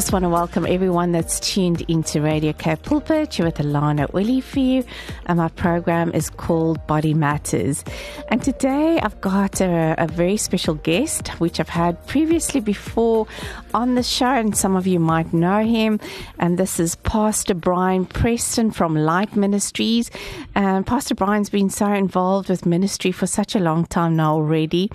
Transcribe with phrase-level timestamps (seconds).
[0.00, 3.38] just want to welcome everyone that's tuned into Radio K Pulpit.
[3.38, 4.08] You're with Alana
[4.56, 4.84] you,
[5.26, 7.84] and my program is called Body Matters.
[8.28, 13.26] And today I've got a, a, very special guest, which I've had previously before
[13.74, 16.00] on the show, and some of you might know him.
[16.38, 20.10] And this is Pastor Brian Preston from Light Ministries.
[20.54, 24.90] And Pastor Brian's been so involved with ministry for such a long time now already.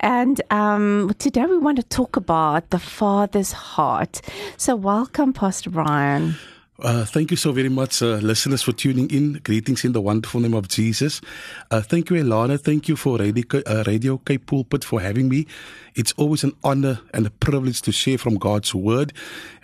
[0.00, 4.20] And um, today we want to talk about the Father's heart.
[4.56, 6.36] So, welcome, Pastor Brian.
[6.82, 9.34] Uh, thank you so very much, uh, listeners, for tuning in.
[9.44, 11.20] Greetings in the wonderful name of Jesus.
[11.70, 12.58] Uh, thank you, Elana.
[12.60, 15.46] Thank you for Radio, uh, Radio K Pulpit for having me.
[15.94, 19.12] It's always an honor and a privilege to share from God's Word.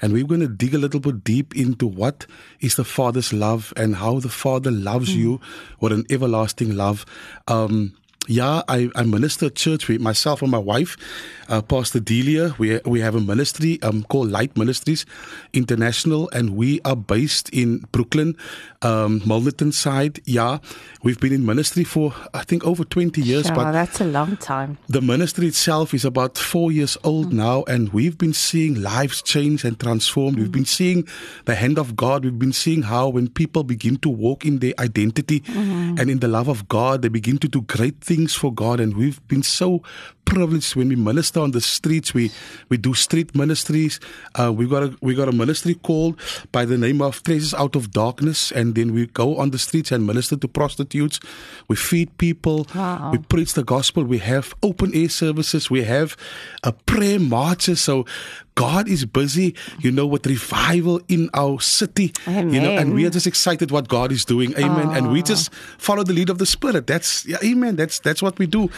[0.00, 2.26] And we're going to dig a little bit deep into what
[2.60, 5.16] is the Father's love and how the Father loves mm.
[5.16, 5.40] you
[5.80, 7.04] with an everlasting love.
[7.48, 7.94] Um,
[8.28, 10.96] yeah, I, I minister at church with myself and my wife,
[11.48, 12.54] uh, Pastor Delia.
[12.58, 15.06] We, we have a ministry um, called Light Ministries
[15.54, 18.36] International, and we are based in Brooklyn,
[18.82, 19.22] um,
[19.72, 20.20] side.
[20.26, 20.58] Yeah,
[21.02, 23.46] we've been in ministry for, I think, over 20 years.
[23.46, 24.76] Sure, but that's a long time.
[24.88, 27.32] The ministry itself is about four years old mm.
[27.32, 30.36] now, and we've been seeing lives change and transformed.
[30.36, 30.40] Mm.
[30.40, 31.08] We've been seeing
[31.46, 32.24] the hand of God.
[32.24, 35.98] We've been seeing how when people begin to walk in their identity mm.
[35.98, 38.80] and in the love of God, they begin to do great things things for God,
[38.80, 39.80] and we've been so
[40.24, 42.12] privileged when we minister on the streets.
[42.12, 42.32] We
[42.68, 44.00] we do street ministries.
[44.34, 46.18] Uh, we got a we got a ministry called
[46.50, 49.92] by the name of Treasures Out of Darkness, and then we go on the streets
[49.92, 51.20] and minister to prostitutes.
[51.68, 52.66] We feed people.
[52.74, 53.12] Wow.
[53.12, 54.02] We preach the gospel.
[54.02, 55.70] We have open air services.
[55.70, 56.16] We have
[56.64, 57.80] a prayer marches.
[57.80, 58.04] So
[58.58, 62.12] God is busy, you know, with revival in our city.
[62.26, 62.52] Amen.
[62.52, 64.52] You know, and we are just excited what God is doing.
[64.58, 64.88] Amen.
[64.88, 64.90] Oh.
[64.90, 66.88] And we just follow the lead of the Spirit.
[66.88, 67.76] That's yeah, amen.
[67.76, 68.68] That's that's what we do.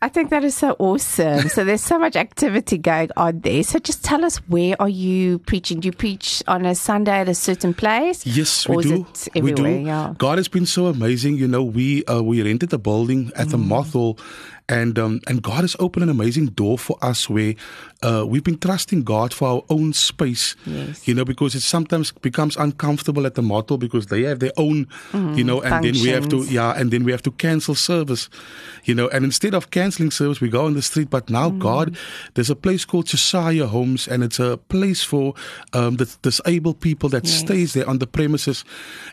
[0.00, 1.48] I think that is so awesome.
[1.50, 3.62] so there's so much activity going on there.
[3.62, 5.80] So just tell us where are you preaching?
[5.80, 8.24] Do you preach on a Sunday at a certain place?
[8.24, 9.06] Yes, we do.
[9.34, 9.68] we do.
[9.68, 10.14] Yeah.
[10.16, 11.36] God has been so amazing.
[11.36, 13.50] You know, we uh, we rented a building at mm.
[13.50, 13.94] the Moth
[14.68, 17.54] and um, and God has opened an amazing door for us where
[18.02, 20.56] uh, we've been trusting God for our own space.
[20.64, 21.06] Yes.
[21.06, 24.86] You know, because it sometimes becomes uncomfortable at the model because they have their own,
[25.12, 25.98] mm, you know, and functions.
[25.98, 28.28] then we have to yeah, and then we have to cancel service.
[28.84, 31.10] You know, and instead of canceling service, we go on the street.
[31.10, 31.58] But now, mm.
[31.58, 31.96] God,
[32.34, 35.34] there's a place called Josiah Homes, and it's a place for
[35.72, 37.38] um, the disabled people that yes.
[37.38, 38.64] stays there on the premises.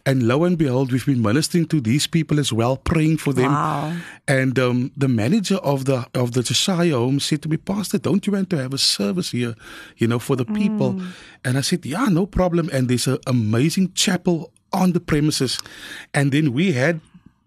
[0.06, 3.52] And lo and behold, we've been ministering to these people as well, praying for them.
[3.52, 3.98] Wow.
[4.28, 7.98] And um, the manager manager of the of the Josiah home said to me, Pastor,
[7.98, 9.56] don't you want to have a service here,
[9.98, 10.94] you know, for the people?
[10.94, 11.08] Mm.
[11.46, 12.70] And I said, Yeah, no problem.
[12.74, 15.60] And there's an amazing chapel on the premises.
[16.14, 17.00] And then we had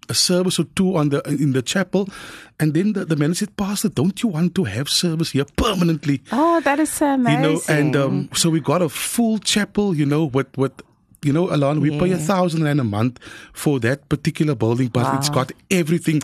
[0.09, 2.09] a service or two on the in the chapel,
[2.61, 6.23] and then the, the man said, Pastor, don't you want to have service here permanently?
[6.33, 7.43] Oh, that is so amazing.
[7.43, 10.73] You know, and um, so we got a full chapel, you know, with with
[11.27, 12.01] you know, Alan, we yeah.
[12.01, 13.19] pay a thousand rand a month
[13.53, 15.19] for that particular building, but wow.
[15.19, 16.23] it's got everything.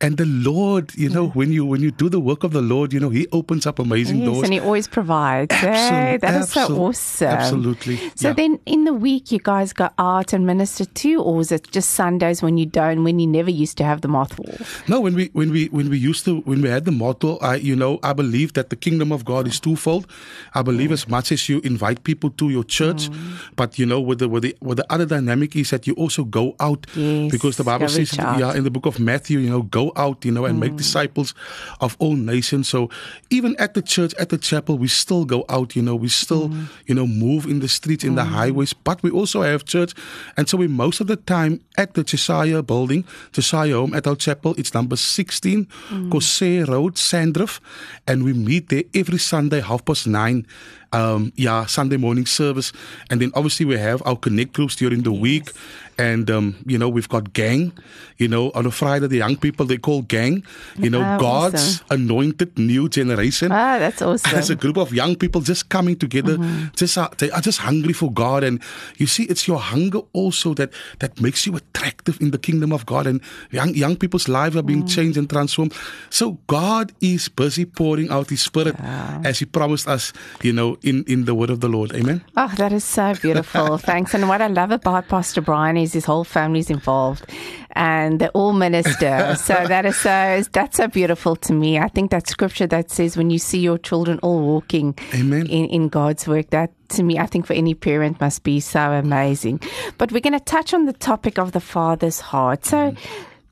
[0.00, 1.30] And the Lord, you know, yeah.
[1.30, 3.78] when you when you do the work of the Lord, you know, He opens up
[3.78, 5.52] amazing yes, doors, and He always provides.
[5.52, 7.28] Absolutely, that is so awesome.
[7.28, 7.96] Absolutely.
[8.14, 8.34] So yeah.
[8.34, 11.90] then, in the week, you guys go out and minister too, or is it just
[11.90, 13.02] Sundays when you don't?
[13.02, 14.66] When you never used to have the moth hall?
[14.88, 17.56] No, when we when we when we used to when we had the model, I
[17.56, 20.06] you know I believe that the kingdom of God is twofold.
[20.54, 23.38] I believe as much as you invite people to your church, mm.
[23.56, 26.24] but you know with the with the well, the other dynamic is that you also
[26.24, 29.62] go out yes, because the Bible says, yeah, in the book of Matthew, you know,
[29.62, 30.68] go out, you know, and mm.
[30.68, 31.34] make disciples
[31.80, 32.68] of all nations.
[32.68, 32.90] So
[33.30, 36.50] even at the church, at the chapel, we still go out, you know, we still,
[36.50, 36.66] mm.
[36.86, 38.16] you know, move in the streets, in mm.
[38.16, 39.94] the highways, but we also have church.
[40.36, 44.16] And so we most of the time at the Josiah building, Josiah home at our
[44.16, 46.68] chapel, it's number 16, mm.
[46.68, 47.60] Road, Sanddrift,
[48.06, 50.46] and we meet there every Sunday, half past nine
[50.94, 52.72] um, yeah, Sunday morning service.
[53.10, 55.20] And then obviously we have our connect groups during the yes.
[55.20, 55.50] week.
[55.96, 57.72] And, um, you know, we've got gang.
[58.18, 60.44] You know, on a Friday, the young people, they call gang,
[60.78, 62.06] you know, ah, God's awesome.
[62.06, 63.50] anointed new generation.
[63.50, 64.38] Ah, that's awesome.
[64.38, 66.66] As a group of young people just coming together, mm-hmm.
[66.76, 68.44] just uh, they are just hungry for God.
[68.44, 68.62] And
[68.98, 70.70] you see, it's your hunger also that,
[71.00, 73.08] that makes you attractive in the kingdom of God.
[73.08, 73.20] And
[73.50, 74.94] young, young people's lives are being mm.
[74.94, 75.74] changed and transformed.
[76.10, 79.22] So God is busy pouring out His Spirit yeah.
[79.24, 81.94] as He promised us, you know, in, in the word of the Lord.
[81.94, 82.22] Amen.
[82.36, 83.78] Oh, that is so beautiful.
[83.90, 84.14] Thanks.
[84.14, 87.24] And what I love about Pastor Brian is his whole family's involved,
[87.72, 89.34] and they're all minister.
[89.38, 91.78] so that is so that's so beautiful to me.
[91.78, 95.46] I think that scripture that says when you see your children all walking Amen.
[95.46, 98.92] in in God's work, that to me, I think for any parent must be so
[98.92, 99.60] amazing.
[99.98, 102.66] But we're going to touch on the topic of the father's heart.
[102.66, 102.92] So.
[102.92, 102.98] Mm.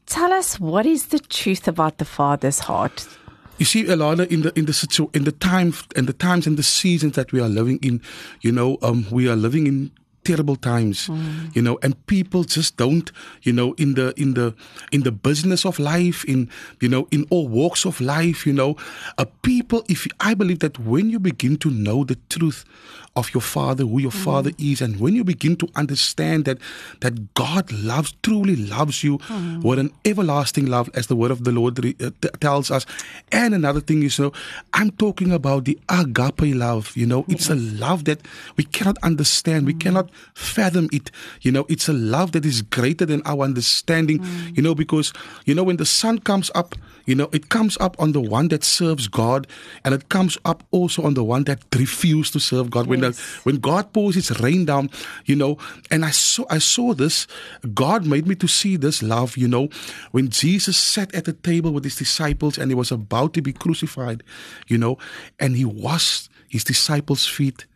[0.05, 3.07] Tell us what is the truth about the father's heart?
[3.63, 6.57] You see, Alana, in the in the situ- in the time and the times and
[6.57, 8.03] the seasons that we are living in,
[8.41, 9.93] you know, um, we are living in
[10.25, 11.55] terrible times mm.
[11.55, 13.11] you know and people just don't
[13.43, 14.55] you know in the in the
[14.93, 16.49] in the business of life in
[16.81, 18.77] you know in all walks of life you know
[19.19, 22.65] uh, people if i believe that when you begin to know the truth
[23.15, 24.25] of your father, who your mm.
[24.25, 26.59] father is, and when you begin to understand that
[27.01, 29.63] that God loves, truly loves you mm.
[29.63, 32.87] with an everlasting love, as the word of the Lord uh, t- tells us.
[33.31, 34.33] And another thing is, you know,
[34.73, 36.97] I'm talking about the agape love.
[36.97, 38.21] You know, it's a love that
[38.57, 39.67] we cannot understand, mm.
[39.67, 41.11] we cannot fathom it.
[41.43, 44.21] You know, it's a love that is greater than our understanding.
[44.21, 44.57] Mm.
[44.57, 45.13] You know, because
[45.45, 46.75] you know when the sun comes up,
[47.05, 49.47] you know, it comes up on the one that serves God,
[49.85, 52.87] and it comes up also on the one that refuses to serve God.
[52.87, 53.02] When
[53.45, 54.91] when God pours His rain down,
[55.25, 55.59] you know,
[55.91, 57.27] and I saw I saw this.
[57.75, 59.37] God made me to see this love.
[59.37, 59.69] You know,
[60.13, 63.53] when Jesus sat at the table with His disciples and He was about to be
[63.53, 64.23] crucified,
[64.69, 64.99] you know,
[65.39, 67.67] and He washed His disciples' feet.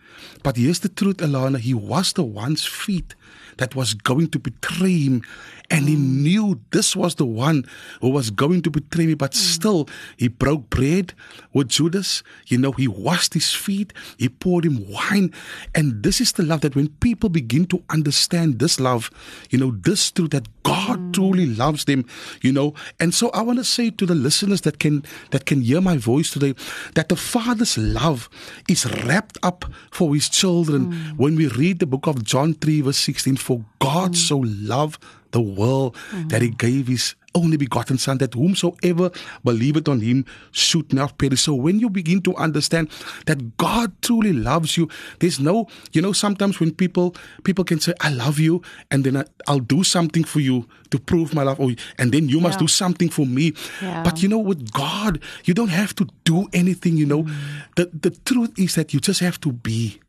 [0.42, 1.58] But here's the truth, Alana.
[1.58, 3.14] He was the one's feet
[3.58, 5.22] that was going to betray him
[5.70, 7.64] and he knew this was the one
[8.00, 9.36] who was going to betray me, but mm.
[9.36, 11.12] still he broke bread
[11.52, 12.22] with Judas.
[12.46, 15.32] You know, he washed his feet, he poured him wine.
[15.74, 19.10] And this is the love that when people begin to understand this love,
[19.50, 21.12] you know, this truth that God mm.
[21.14, 22.06] truly loves them,
[22.42, 22.74] you know.
[23.00, 25.96] And so I want to say to the listeners that can that can hear my
[25.96, 26.54] voice today
[26.94, 28.28] that the Father's love
[28.68, 30.92] is wrapped up for his children.
[30.92, 31.16] Mm.
[31.16, 34.16] When we read the book of John 3, verse 16, for God mm.
[34.16, 35.02] so loved
[35.32, 36.28] the world mm-hmm.
[36.28, 39.10] that he gave his only begotten son that whomsoever
[39.44, 42.88] believeth on him should not perish so when you begin to understand
[43.26, 44.88] that god truly loves you
[45.20, 47.14] there's no you know sometimes when people
[47.44, 50.98] people can say i love you and then I, will do something for you to
[50.98, 52.60] prove my love or and then you must yeah.
[52.60, 53.52] do something for me
[53.82, 54.02] yeah.
[54.02, 57.34] but you know with god you don't have to do anything you know mm.
[57.76, 60.00] the the truth is that you just have to be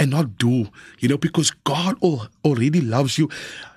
[0.00, 0.66] and not do,
[0.98, 3.28] you know, because God already loves you.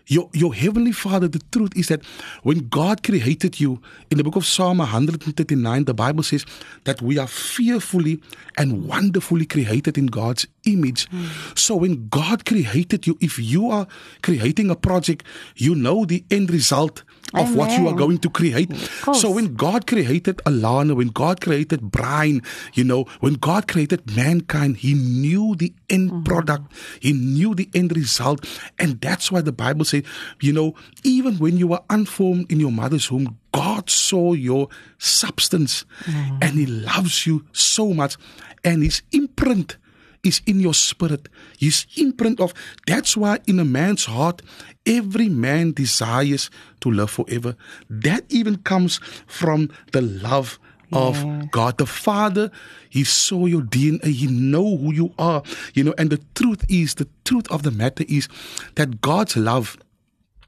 [0.08, 2.04] Your, your heavenly Father, the truth is that
[2.44, 6.46] when God created you, in the book of Psalm 139, the Bible says
[6.84, 8.22] that we are fearfully
[8.58, 11.10] and wonderfully created in God's image.
[11.10, 11.58] Mm.
[11.58, 13.88] So when God created you, if you are
[14.22, 15.24] creating a project,
[15.56, 17.04] you know the end result
[17.34, 17.56] of Amen.
[17.58, 18.74] what you are going to create.
[19.14, 22.42] So when God created Alana, when God created Brian,
[22.74, 26.24] you know, when God created mankind, He knew the end mm-hmm.
[26.24, 28.46] product, He knew the end result.
[28.80, 30.04] And that's why the Bible says,
[30.42, 35.86] you know, even when you were unformed in your mother's womb, God saw your substance
[36.04, 36.38] mm-hmm.
[36.42, 38.18] and He loves you so much.
[38.64, 39.78] And His imprint
[40.24, 41.30] is in your spirit.
[41.58, 42.54] His imprint of
[42.88, 44.42] that's why in a man's heart,
[44.86, 46.50] every man desires
[46.82, 47.56] to live forever.
[47.90, 50.60] That even comes from the love
[50.92, 51.44] of yeah.
[51.52, 52.52] God the Father.
[52.90, 54.06] He saw your DNA.
[54.06, 55.44] He know who you are.
[55.74, 58.28] You know, and the truth is, the truth of the matter is
[58.76, 59.78] that God's love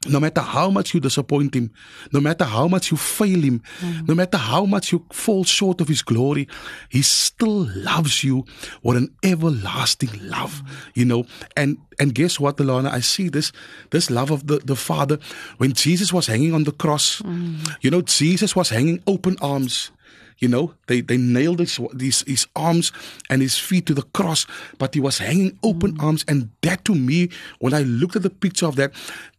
[0.08, 1.70] no matter how much you disappoint him,
[2.12, 4.08] no matter how much you fail him, mm.
[4.08, 6.48] no matter how much you fall short of his glory,
[6.88, 8.44] he still loves you
[8.82, 10.76] with an everlasting love, mm.
[10.94, 11.24] you know.
[11.56, 12.90] And and guess what, Alana?
[12.90, 13.52] I see this
[13.90, 15.18] this love of the, the Father
[15.58, 17.22] when Jesus was hanging on the cross.
[17.22, 17.76] Mm.
[17.80, 19.90] You know, Jesus was hanging open arms.
[20.38, 22.92] You know, they, they nailed his, his, his arms
[23.30, 26.02] and his feet to the cross, but he was hanging open mm.
[26.02, 26.26] arms.
[26.28, 28.92] And that to me, when I looked at the picture of that,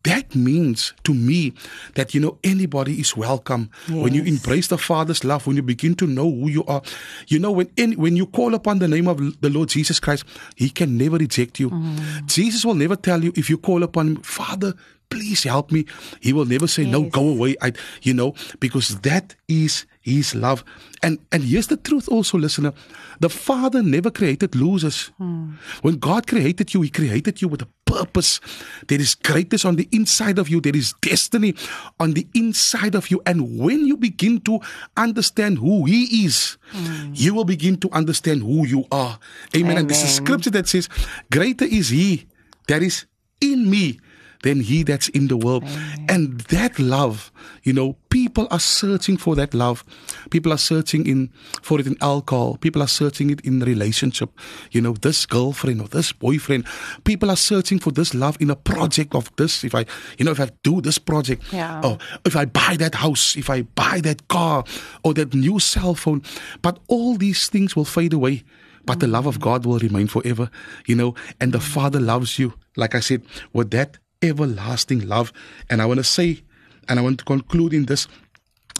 [0.08, 1.54] that means to me
[1.96, 3.70] that, you know, anybody is welcome.
[3.88, 4.04] Yes.
[4.04, 6.82] When you embrace the Father's love, when you begin to know who you are,
[7.28, 10.24] you know, when, any, when you call upon the name of the Lord Jesus Christ,
[10.56, 11.70] He can never reject you.
[11.70, 12.26] Mm.
[12.26, 14.74] Jesus will never tell you if you call upon Him, Father,
[15.10, 15.86] please help me.
[16.22, 16.92] He will never say, yes.
[16.92, 17.56] no, go away.
[17.62, 20.64] I, you know, because that is his love.
[21.04, 22.74] And and here's the truth also, listener.
[23.20, 25.12] The Father never created losers.
[25.18, 25.54] Hmm.
[25.82, 28.39] When God created you, He created you with a purpose.
[28.88, 30.62] There is greatness on the inside of you.
[30.62, 31.56] There is destiny
[32.00, 33.22] on the inside of you.
[33.25, 34.60] And when you begin to
[34.96, 37.12] understand who He is, hmm.
[37.13, 39.20] you will begin to understand who you are.
[39.56, 39.72] Amen.
[39.72, 39.77] Amen.
[39.77, 40.89] And this is scripture that says,
[41.32, 42.27] Greater is He
[42.68, 43.06] that is
[43.39, 44.00] in me
[44.44, 45.63] than he that's in the world.
[45.63, 46.06] Amen.
[46.10, 47.32] And that love,
[47.63, 49.84] you know, people are searching for that love.
[50.29, 51.29] People are searching in
[51.62, 52.58] for it in alcohol.
[52.58, 54.29] People are searching it in relationship.
[54.72, 56.65] You know, this girlfriend or this boyfriend.
[57.03, 59.63] People are searching for this love in a project of this.
[59.63, 59.86] If I,
[60.17, 61.82] you know, if I do this project, yeah.
[61.84, 64.63] or if I buy that house, if I buy that car
[65.03, 66.22] or that new cell phone.
[66.62, 68.44] But all these things will fade away
[68.88, 69.44] but the love of mm-hmm.
[69.44, 70.50] God will remain forever,
[70.88, 71.74] you know, and the mm-hmm.
[71.74, 75.32] Father loves you, like I said, with that everlasting love.
[75.70, 76.42] And I want to say,
[76.88, 78.08] and I want to conclude in this.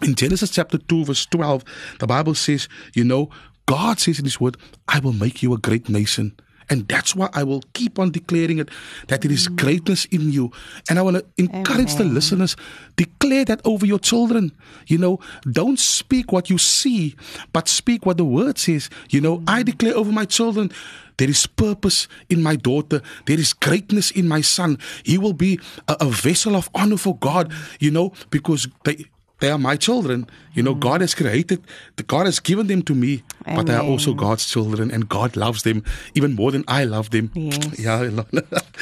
[0.02, 1.64] In Genesis chapter 2, verse 12,
[1.98, 3.30] the Bible says, you know,
[3.66, 6.36] God says in His word, I will make you a great nation.
[6.70, 8.68] And that's why I will keep on declaring it
[9.08, 10.52] that there is greatness in you.
[10.88, 12.08] And I want to encourage Amen.
[12.08, 12.56] the listeners
[12.96, 14.52] declare that over your children.
[14.86, 15.20] You know,
[15.50, 17.16] don't speak what you see,
[17.52, 18.90] but speak what the word says.
[19.10, 19.66] You know, I mm.
[19.66, 20.70] declare over my children
[21.16, 23.02] there is purpose in my daughter.
[23.26, 24.78] There is greatness in my son.
[25.04, 27.76] He will be a, a vessel of honor for God, mm.
[27.80, 29.06] you know, because they,
[29.40, 30.26] they are my children.
[30.54, 30.80] You know, mm.
[30.80, 31.62] God has created,
[32.08, 33.56] God has given them to me, Amen.
[33.56, 37.10] but they are also God's children, and God loves them even more than I love
[37.10, 37.30] them.
[37.34, 37.78] Yes.
[37.78, 38.02] Yeah.
[38.02, 38.26] Amen.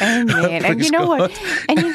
[0.64, 1.20] and you know God.
[1.20, 1.42] what?
[1.68, 1.94] And you,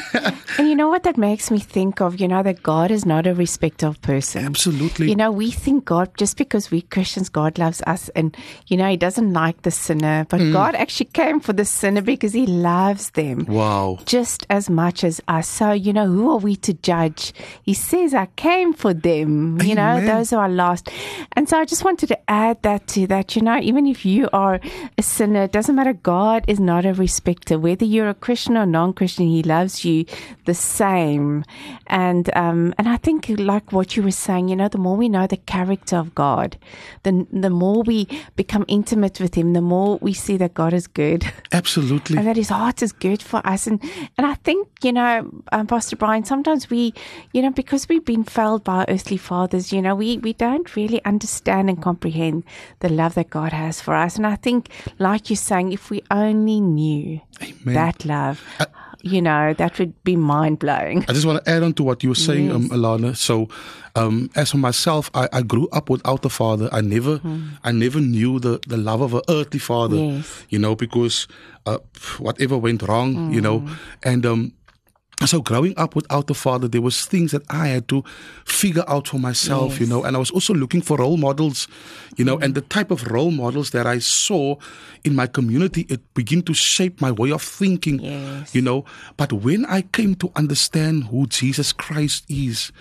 [0.58, 2.20] and you know what that makes me think of?
[2.20, 4.44] You know, that God is not a respecter of person.
[4.44, 5.08] Absolutely.
[5.08, 8.36] You know, we think God, just because we Christians, God loves us, and,
[8.68, 10.52] you know, He doesn't like the sinner, but mm.
[10.52, 13.46] God actually came for the sinner because He loves them.
[13.46, 13.98] Wow.
[14.04, 15.48] Just as much as us.
[15.48, 17.32] So, you know, who are we to judge?
[17.62, 20.90] He says, I came came for them, you know, those who are lost.
[21.32, 24.28] And so I just wanted to add that to that, you know, even if you
[24.32, 24.60] are
[24.98, 25.94] a sinner, it doesn't matter.
[25.94, 27.58] God is not a respecter.
[27.58, 30.04] Whether you're a Christian or non Christian, He loves you
[30.44, 31.44] the same.
[31.86, 35.08] And, um, and I think, like what you were saying, you know, the more we
[35.08, 36.58] know the character of God,
[37.04, 38.06] the, the more we
[38.36, 41.24] become intimate with Him, the more we see that God is good.
[41.52, 42.18] Absolutely.
[42.18, 43.66] and that His heart is good for us.
[43.66, 43.82] And,
[44.18, 46.92] and I think, you know, um, Pastor Brian, sometimes we,
[47.32, 50.74] you know, because we've been failed by our earthly fathers, you know, we, we don't
[50.74, 52.42] really understand and comprehend
[52.80, 54.16] the love that God has for us.
[54.16, 54.68] And I think,
[54.98, 57.74] like you're saying, if we only knew Amen.
[57.74, 58.66] that love, I,
[59.02, 61.04] you know, that would be mind blowing.
[61.08, 62.72] I just want to add on to what you were saying, um, yes.
[62.72, 63.16] um, Alana.
[63.16, 63.48] So,
[63.94, 66.68] um, as for myself, I, I, grew up without a father.
[66.72, 67.50] I never, mm.
[67.62, 69.96] I never knew the, the love of an earthly father.
[69.96, 70.46] Yes.
[70.48, 71.28] You know, because
[71.66, 71.78] uh,
[72.18, 73.34] whatever went wrong, mm.
[73.34, 73.72] you know, hmm.
[74.02, 74.52] and um,
[75.26, 78.02] so growing up without a father there was things that i had to
[78.44, 79.80] figure out for myself yes.
[79.80, 81.68] you know and i was also looking for role models
[82.16, 82.42] you know mm.
[82.42, 84.56] and the type of role models that i saw
[85.04, 88.54] in my community it began to shape my way of thinking yes.
[88.54, 88.84] you know
[89.16, 92.72] but when i came to understand who jesus christ is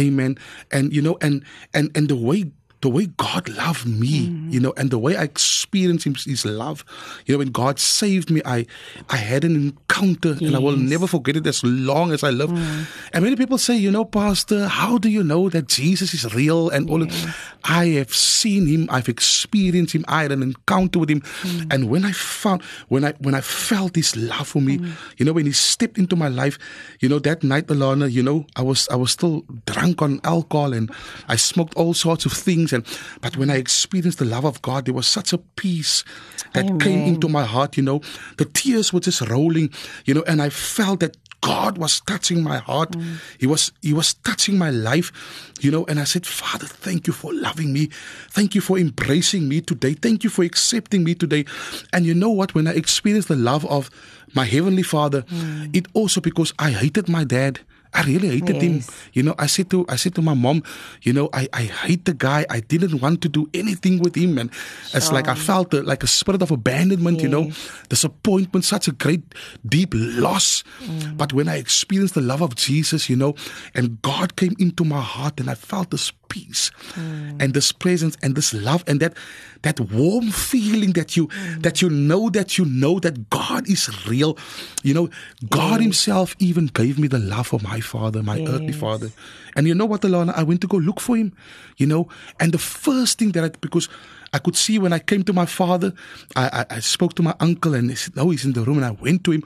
[0.00, 0.36] amen
[0.70, 2.44] and you know and and and the way
[2.82, 4.50] the way God loved me, mm-hmm.
[4.50, 6.84] you know, and the way I experienced His love,
[7.24, 8.66] you know, when God saved me, I
[9.08, 10.42] I had an encounter, yes.
[10.42, 12.50] and I will never forget it as long as I live.
[12.50, 12.86] Mm.
[13.14, 16.68] And many people say, you know, Pastor, how do you know that Jesus is real?
[16.68, 17.26] And all yes.
[17.64, 21.72] I have seen Him, I've experienced Him, I had an encounter with Him, mm.
[21.72, 24.92] and when I found, when I when I felt His love for me, mm.
[25.16, 26.58] you know, when He stepped into my life,
[27.00, 30.74] you know, that night, Alana, you know, I was I was still drunk on alcohol
[30.74, 30.90] and
[31.26, 32.72] I smoked all sorts of things things.
[32.72, 36.04] And but when I experienced the love of God, there was such a peace
[36.52, 36.78] that Amen.
[36.78, 37.76] came into my heart.
[37.76, 38.00] You know,
[38.38, 39.70] the tears were just rolling.
[40.04, 42.92] You know, and I felt that God was touching my heart.
[42.92, 43.16] Mm.
[43.38, 45.12] He was He was touching my life,
[45.60, 45.84] you know.
[45.86, 47.88] And I said, Father, thank you for loving me.
[48.30, 49.94] Thank you for embracing me today.
[49.94, 51.44] Thank you for accepting me today.
[51.92, 52.54] And you know what?
[52.54, 53.90] When I experienced the love of
[54.34, 55.74] my heavenly Father, mm.
[55.74, 57.60] it also because I hated my dad.
[57.94, 58.62] I really hated yes.
[58.62, 58.94] him.
[59.12, 60.62] You know, I said to I said to my mom,
[61.02, 62.46] you know, I, I hate the guy.
[62.50, 64.98] I didn't want to do anything with him, and sure.
[64.98, 67.18] it's like I felt a, like a spirit of abandonment.
[67.18, 67.22] Yes.
[67.22, 67.50] You know,
[67.88, 69.22] disappointment, such a great
[69.64, 70.64] deep loss.
[70.80, 71.16] Mm.
[71.16, 73.34] But when I experienced the love of Jesus, you know,
[73.74, 77.40] and God came into my heart, and I felt this peace mm.
[77.40, 79.14] and this presence and this love and that
[79.62, 81.62] that warm feeling that you mm.
[81.62, 84.36] that you know that you know that God is real.
[84.82, 85.08] You know,
[85.48, 85.82] God yes.
[85.82, 88.48] Himself even gave me the love of my father, my yes.
[88.50, 89.10] earthly father.
[89.54, 90.34] And you know what, Alana?
[90.36, 91.32] I went to go look for him,
[91.78, 93.88] you know, and the first thing that I because
[94.34, 95.94] I could see when I came to my father,
[96.34, 98.78] I, I, I spoke to my uncle and he said, Oh, he's in the room.
[98.78, 99.44] And I went to him,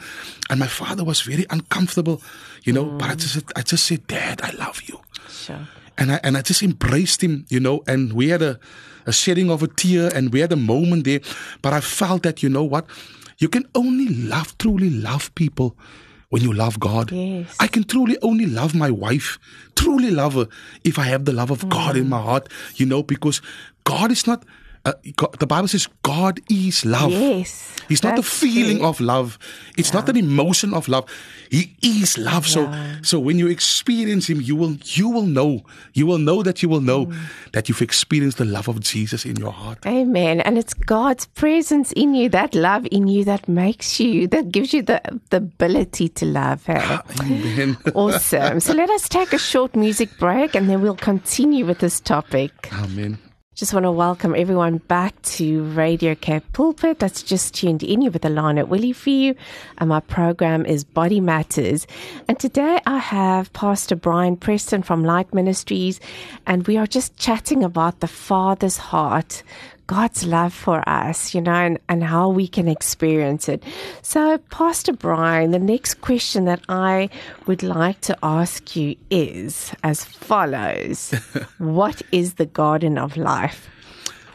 [0.49, 2.23] and my father was very uncomfortable,
[2.65, 2.87] you know.
[2.87, 2.99] Mm.
[2.99, 4.99] But I just, I just said, Dad, I love you.
[5.29, 5.69] Sure
[6.01, 8.59] and I and I just embraced him, you know, and we had a,
[9.07, 11.21] a shedding of a tear and we had a moment there.
[11.63, 12.87] But I felt that, you know what?
[13.39, 15.77] You can only love, truly love people
[16.31, 17.13] when you love God.
[17.13, 17.55] Yes.
[17.61, 19.39] I can truly only love my wife,
[19.77, 20.49] truly love her,
[20.83, 21.69] if I have the love of mm.
[21.69, 22.11] God in mm.
[22.11, 23.43] my heart, you know, because
[23.85, 24.45] God is not
[24.85, 27.11] uh, God, the Bible says God is love.
[27.11, 27.77] Yes.
[27.89, 28.87] He's not the feeling true.
[28.87, 29.39] of love.
[29.77, 30.01] It's yeah.
[30.01, 31.05] not an emotion of love.
[31.51, 32.47] He is love.
[32.47, 32.53] Yeah.
[32.53, 32.73] So
[33.03, 35.65] so when you experience him, you will you will know.
[35.93, 37.17] You will know that you will know mm.
[37.53, 39.85] that you've experienced the love of Jesus in your heart.
[39.87, 40.41] Amen.
[40.41, 44.73] And it's God's presence in you, that love in you that makes you that gives
[44.73, 47.03] you the, the ability to love her.
[47.21, 47.77] Amen.
[47.95, 48.61] awesome.
[48.61, 52.73] So let us take a short music break and then we'll continue with this topic.
[52.73, 53.19] Amen.
[53.61, 58.01] Just want to welcome everyone back to Radio Cape Pulpit that's just tuned in.
[58.01, 59.35] You with Alana Willie for you.
[59.77, 61.87] And my program is Body Matters.
[62.27, 66.01] And today I have Pastor Brian Preston from Light Ministries.
[66.47, 69.43] And we are just chatting about the Father's heart
[69.91, 73.65] God's love for us, you know, and, and how we can experience it.
[74.03, 77.09] So, Pastor Brian, the next question that I
[77.47, 81.13] would like to ask you is as follows
[81.59, 83.69] What is the garden of life?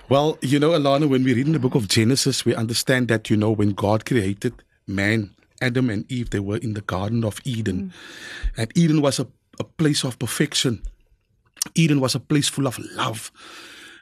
[0.10, 3.30] Well, you know, Alana, when we read in the book of Genesis, we understand that,
[3.30, 7.40] you know, when God created man, Adam and Eve, they were in the Garden of
[7.46, 7.78] Eden.
[7.78, 8.58] Mm.
[8.58, 10.82] And Eden was a, a place of perfection.
[11.76, 13.32] Eden was a place full of love.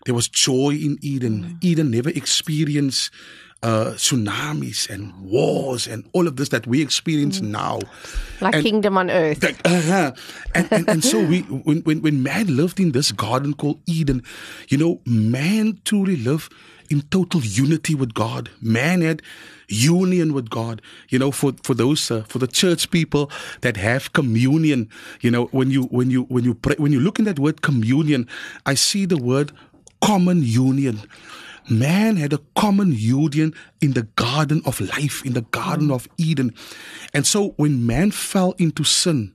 [0.05, 1.43] There was joy in Eden.
[1.43, 1.63] Mm.
[1.63, 3.11] Eden never experienced
[3.63, 7.49] uh, tsunamis and wars and all of this that we experience mm.
[7.49, 7.79] now.
[8.41, 9.43] Like and kingdom on earth.
[9.65, 10.11] Uh-huh.
[10.53, 14.21] and, and, and so we, when, when, when man lived in this garden called Eden,
[14.67, 16.53] you know, man truly lived
[16.89, 18.49] in total unity with God.
[18.61, 19.21] Man had
[19.69, 20.81] union with God.
[21.09, 23.31] You know, for for those uh, for the church people
[23.61, 24.89] that have communion.
[25.21, 27.61] You know, when you when you when you pray when you look in that word
[27.61, 28.27] communion,
[28.65, 29.53] I see the word
[30.03, 30.99] common union.
[31.69, 36.53] Man had a common union in the garden of life, in the garden of Eden.
[37.13, 39.33] And so when man fell into sin,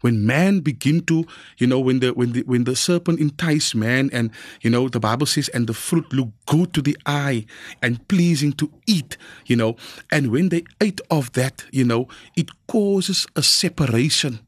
[0.00, 1.26] when man begin to
[1.58, 5.00] you know when the when the when the serpent enticed man and you know the
[5.00, 7.44] bible says and the fruit looked good to the eye
[7.82, 9.76] and pleasing to eat you know
[10.10, 14.40] and when they ate of that you know it causes a separation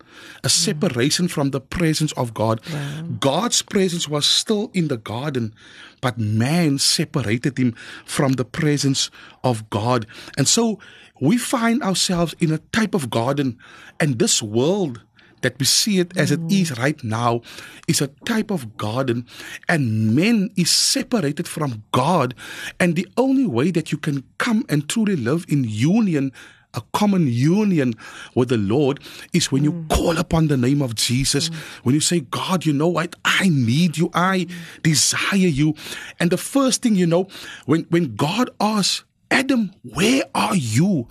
[0.44, 1.30] a separation mm.
[1.30, 2.60] from the presence of God.
[2.72, 3.02] Wow.
[3.20, 5.54] God's presence was still in the garden,
[6.00, 9.10] but man separated him from the presence
[9.44, 10.06] of God.
[10.36, 10.78] And so
[11.20, 13.58] we find ourselves in a type of garden,
[13.98, 15.02] and this world
[15.42, 17.40] that we see it as it is right now
[17.88, 19.26] is a type of garden
[19.68, 22.34] and man is separated from God
[22.78, 26.32] and the only way that you can come and truly live in union
[26.74, 27.94] a common union
[28.34, 29.00] with the Lord
[29.32, 29.88] is when you mm.
[29.88, 31.48] call upon the name of Jesus.
[31.48, 31.54] Mm.
[31.82, 33.16] When you say, God, you know what?
[33.24, 34.10] I need you.
[34.14, 34.82] I mm.
[34.82, 35.74] desire you.
[36.20, 37.26] And the first thing you know,
[37.66, 41.08] when, when God asks, Adam, where are you?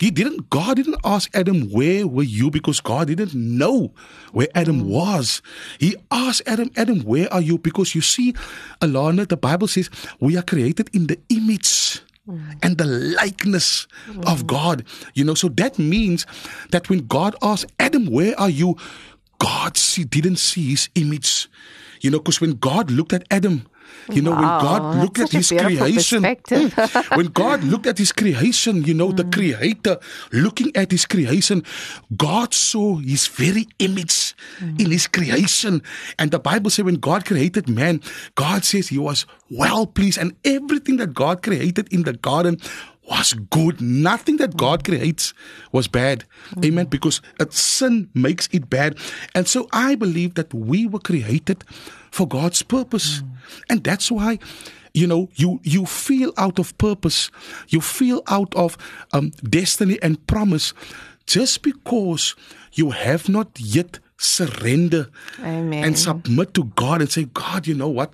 [0.00, 2.50] He didn't, God didn't ask Adam, where were you?
[2.50, 3.92] Because God didn't know
[4.32, 4.86] where Adam mm.
[4.86, 5.42] was.
[5.78, 7.58] He asked Adam, Adam, where are you?
[7.58, 8.32] Because you see,
[8.80, 12.00] Alana, the Bible says we are created in the image
[12.62, 14.26] and the likeness mm.
[14.26, 14.86] of God.
[15.12, 16.24] You know, so that means
[16.70, 18.78] that when God asked Adam, Where are you?
[19.38, 21.48] God see, didn't see his image.
[22.00, 23.66] You know, because when God looked at Adam,
[24.10, 26.22] you know, wow, when God looked at his creation,
[27.14, 29.16] when God looked at his creation, you know, mm.
[29.16, 29.98] the creator
[30.32, 31.62] looking at his creation,
[32.16, 34.80] God saw his very image mm.
[34.80, 35.82] in his creation.
[36.18, 38.00] And the Bible says when God created man,
[38.34, 40.18] God says he was well pleased.
[40.18, 42.58] And everything that God created in the garden
[43.10, 43.80] was good.
[43.80, 45.34] Nothing that God creates
[45.72, 46.24] was bad.
[46.54, 46.66] Mm.
[46.66, 46.86] Amen.
[46.86, 48.96] Because sin makes it bad.
[49.34, 51.64] And so I believe that we were created
[52.10, 53.20] for God's purpose.
[53.20, 53.30] Mm.
[53.68, 54.38] And that's why
[54.92, 57.30] you know you you feel out of purpose.
[57.68, 58.76] You feel out of
[59.12, 60.74] um, destiny and promise
[61.26, 62.34] just because
[62.72, 65.08] you have not yet surrender
[65.40, 65.84] Amen.
[65.84, 68.12] and submit to God and say God you know what?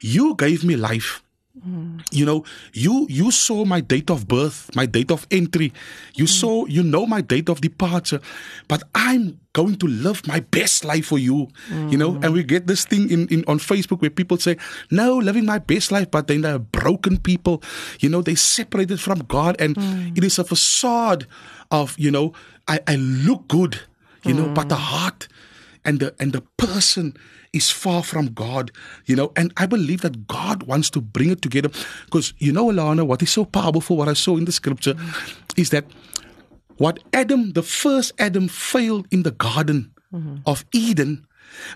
[0.00, 1.22] You gave me life
[2.12, 5.72] you know, you you saw my date of birth, my date of entry.
[6.14, 6.28] You mm.
[6.28, 8.20] saw, you know, my date of departure.
[8.68, 11.48] But I'm going to live my best life for you.
[11.68, 11.90] Mm.
[11.90, 14.56] You know, and we get this thing in, in on Facebook where people say,
[14.90, 17.62] "No, living my best life," but then they're broken people.
[18.00, 20.16] You know, they separated from God, and mm.
[20.16, 21.26] it is a facade
[21.70, 22.32] of you know,
[22.68, 23.80] I, I look good.
[24.26, 25.28] You know, but the heart
[25.84, 27.14] and the and the person
[27.56, 28.70] is far from God,
[29.06, 31.70] you know, and I believe that God wants to bring it together
[32.04, 35.60] because, you know, Alana, what is so powerful, what I saw in the scripture mm-hmm.
[35.60, 35.86] is that
[36.76, 40.36] what Adam, the first Adam, failed in the Garden mm-hmm.
[40.44, 41.26] of Eden,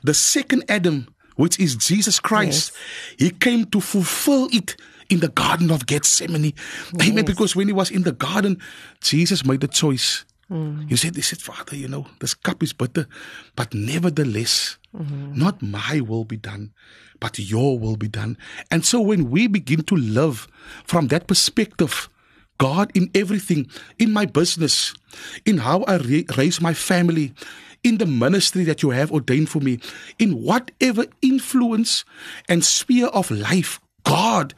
[0.04, 3.16] the second Adam, which is Jesus Christ, yes.
[3.18, 4.76] he came to fulfill it
[5.08, 6.52] in the Garden of Gethsemane.
[6.52, 7.08] Yes.
[7.08, 7.24] Amen.
[7.24, 8.60] Because when he was in the garden,
[9.00, 10.90] Jesus made the choice Mm.
[10.90, 13.06] You said, they said, Father, you know, this cup is bitter,
[13.54, 15.38] but nevertheless, mm-hmm.
[15.38, 16.72] not my will be done,
[17.20, 18.36] but your will be done.
[18.70, 20.48] And so when we begin to live
[20.84, 22.08] from that perspective,
[22.58, 24.92] God in everything, in my business,
[25.46, 27.32] in how I ra- raise my family,
[27.82, 29.78] in the ministry that you have ordained for me,
[30.18, 32.04] in whatever influence
[32.48, 34.54] and sphere of life, God,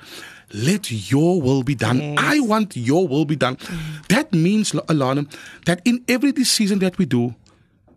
[0.53, 2.01] let your will be done.
[2.01, 2.19] Yes.
[2.19, 3.57] I want your will be done.
[3.57, 4.07] Mm.
[4.09, 5.33] That means, Alana,
[5.67, 7.35] that in every decision that we do,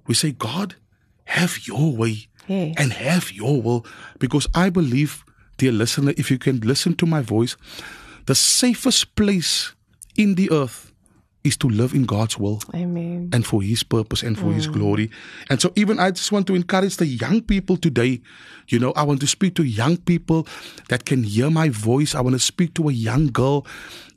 [0.07, 0.75] we say, God,
[1.25, 2.75] have your way yes.
[2.77, 3.85] and have your will.
[4.19, 5.23] Because I believe,
[5.57, 7.57] dear listener, if you can listen to my voice,
[8.25, 9.73] the safest place
[10.17, 10.91] in the earth
[11.45, 12.59] is to live in God's will.
[12.73, 13.29] Amen.
[13.31, 14.55] And for His purpose and for mm.
[14.55, 15.11] His glory.
[15.49, 18.21] And so, even I just want to encourage the young people today.
[18.67, 20.47] You know, I want to speak to young people
[20.89, 22.15] that can hear my voice.
[22.15, 23.65] I want to speak to a young girl.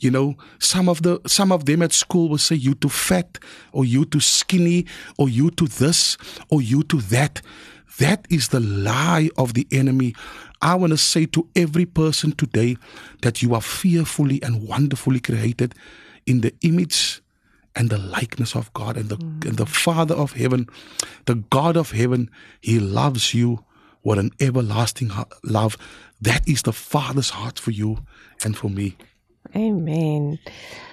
[0.01, 3.39] You know, some of the some of them at school will say you too fat,
[3.73, 4.87] or you too skinny,
[5.19, 6.17] or you to this,
[6.49, 7.43] or you to that.
[7.99, 10.15] That is the lie of the enemy.
[10.63, 12.77] I want to say to every person today
[13.23, 15.75] that you are fearfully and wonderfully created
[16.29, 17.23] in the image
[17.75, 19.45] and the likeness of God and the, mm.
[19.47, 20.69] and the Father of heaven,
[21.27, 23.65] the God of heaven, He loves you
[24.03, 25.11] with an everlasting
[25.43, 25.77] love.
[26.21, 27.99] That is the Father's heart for you
[28.45, 28.97] and for me.
[29.57, 30.39] Amen.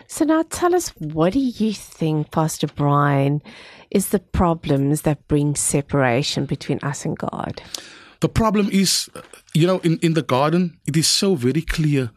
[0.08, 3.41] So now tell us, what do you think, Pastor Brian,
[3.91, 7.62] is the problems that bring separation between us and God?
[8.21, 9.10] The problem is,
[9.54, 12.12] you know, in, in the garden, it is so very clear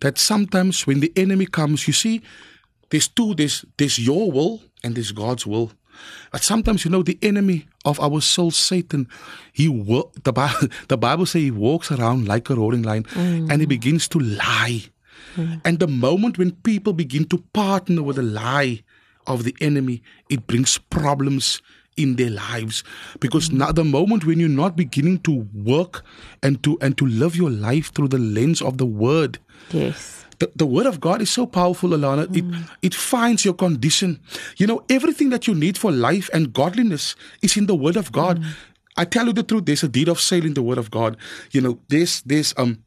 [0.00, 2.22] that sometimes when the enemy comes, you see,
[2.94, 5.72] there's two there's there's your will and there's God's will.
[6.30, 9.08] But sometimes you know the enemy of our soul, Satan,
[9.52, 9.66] he
[10.22, 13.50] the Bible the Bible says he walks around like a roaring lion mm.
[13.50, 14.84] and he begins to lie.
[15.34, 15.60] Mm.
[15.64, 18.84] And the moment when people begin to partner with the lie
[19.26, 21.60] of the enemy, it brings problems
[21.96, 22.84] in their lives
[23.18, 23.58] because mm.
[23.58, 26.04] now the moment when you're not beginning to work
[26.44, 29.38] and to and to live your life through the lens of the word
[29.70, 32.26] yes the, the word of God is so powerful, Alana.
[32.26, 32.36] Mm.
[32.36, 34.20] It it finds your condition.
[34.56, 38.12] You know, everything that you need for life and godliness is in the word of
[38.12, 38.40] God.
[38.40, 38.46] Mm.
[38.96, 41.16] I tell you the truth, there's a deed of sale in the word of God.
[41.50, 42.84] You know, there's there's um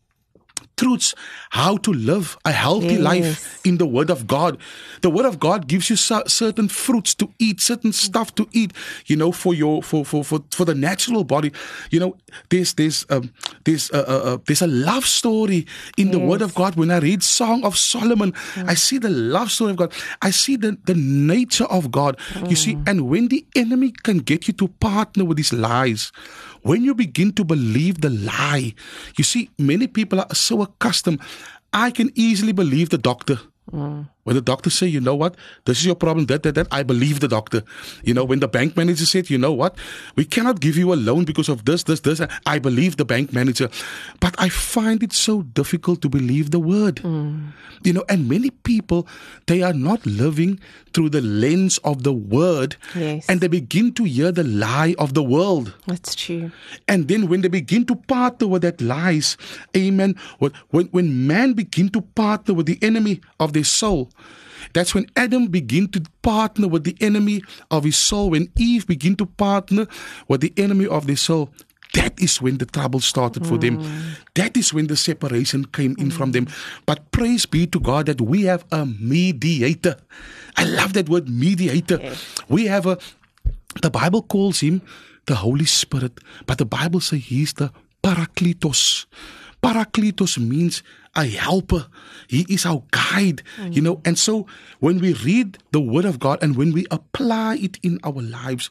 [0.78, 1.14] truths
[1.50, 3.00] how to live a healthy yes.
[3.00, 4.58] life in the word of god
[5.02, 8.72] the word of god gives you certain fruits to eat certain stuff to eat
[9.08, 11.52] you know for your for for for, for the natural body
[11.90, 12.16] you know
[12.50, 13.34] there's there's um
[13.66, 15.66] there's uh, uh, uh there's a love story
[15.98, 16.16] in yes.
[16.16, 18.70] the word of god when i read song of solomon mm.
[18.70, 22.50] i see the love story of god i see the the nature of god mm.
[22.50, 22.88] you see mm.
[22.88, 26.12] and when the enemy can get you to partner with these lies
[26.64, 28.74] when you begin to believe the lie,
[29.18, 31.20] you see, many people are so accustomed.
[31.74, 33.40] I can easily believe the doctor.
[33.72, 34.08] Mm.
[34.28, 36.84] When the doctor say, you know what, this is your problem, that, that, that, I
[36.84, 37.64] believe the doctor.
[38.04, 39.78] You know, when the bank manager said, you know what,
[40.18, 43.32] we cannot give you a loan because of this, this, this, I believe the bank
[43.32, 43.70] manager.
[44.20, 46.98] But I find it so difficult to believe the word.
[46.98, 47.54] Mm.
[47.84, 49.08] You know, and many people,
[49.46, 50.60] they are not living
[50.92, 52.76] through the lens of the word.
[52.96, 53.26] Yes.
[53.30, 55.74] And they begin to hear the lie of the world.
[55.86, 56.52] That's true.
[56.90, 59.38] And then when they begin to partner with that lies,
[59.76, 64.10] amen, when, when man begin to partner with the enemy of their soul,
[64.74, 68.32] that's when Adam began to partner with the enemy of his soul.
[68.32, 69.88] When Eve began to partner
[70.28, 71.50] with the enemy of their soul,
[71.94, 73.62] that is when the trouble started for mm.
[73.62, 74.18] them.
[74.36, 76.14] That is when the separation came in mm.
[76.14, 76.48] from them.
[76.86, 79.96] But praise be to God that we have a mediator.
[80.58, 82.00] I love that word mediator.
[82.02, 82.36] Yes.
[82.50, 82.98] We have a,
[83.82, 84.82] the Bible calls him
[85.26, 87.72] the Holy Spirit, but the Bible says he's the
[88.04, 89.06] Parakletos.
[89.62, 90.84] Parakletos means
[91.18, 91.88] a helper.
[92.28, 93.74] He is our guide, mm.
[93.74, 94.02] you know.
[94.06, 94.46] And so
[94.80, 98.70] when we read the word of God and when we apply it in our lives,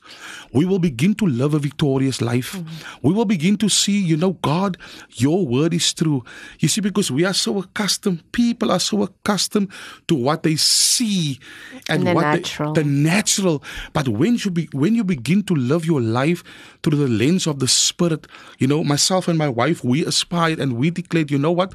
[0.53, 2.53] we will begin to live a victorious life.
[2.53, 2.67] Mm.
[3.03, 4.79] We will begin to see, you know, God,
[5.13, 6.23] your word is true.
[6.61, 9.73] You see, because we are so accustomed, people are so accustomed
[10.07, 11.41] to what they see
[11.89, 12.73] and the what natural.
[12.73, 13.65] They, the natural.
[13.93, 16.45] But when you be, when you begin to live your life
[16.83, 18.29] through the lens of the spirit,
[18.59, 21.73] you know, myself and my wife, we aspired and we declared, you know what?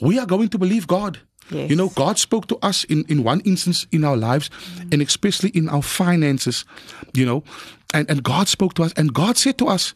[0.00, 1.18] We are going to believe God.
[1.50, 1.68] Yes.
[1.68, 4.92] You know, God spoke to us in, in one instance in our lives, mm.
[4.92, 6.64] and especially in our finances,
[7.12, 7.44] you know,
[7.92, 9.94] and, and God spoke to us, and God said to us,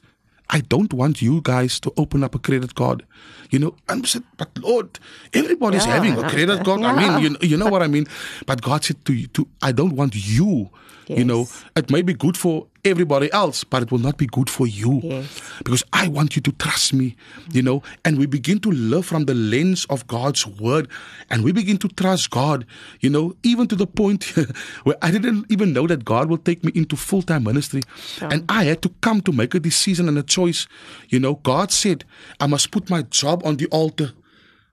[0.50, 3.04] I don't want you guys to open up a credit card.
[3.50, 4.98] You know, and we said, but Lord,
[5.32, 5.94] everybody's yeah.
[5.94, 6.80] having a credit card.
[6.80, 6.92] Yeah.
[6.92, 8.06] I mean, you, you know what I mean?
[8.46, 10.70] But God said to you, to, I don't want you,
[11.06, 11.18] yes.
[11.18, 14.48] you know, it may be good for everybody else, but it will not be good
[14.50, 15.00] for you.
[15.02, 15.40] Yes.
[15.58, 17.16] Because I want you to trust me,
[17.52, 17.82] you know.
[18.04, 20.88] And we begin to live from the lens of God's word
[21.30, 22.66] and we begin to trust God,
[23.00, 24.24] you know, even to the point
[24.84, 27.82] where I didn't even know that God will take me into full time ministry.
[27.96, 28.28] Sure.
[28.32, 30.66] And I had to come to make a decision and a choice.
[31.08, 32.04] You know, God said,
[32.40, 34.12] I must put my job on the altar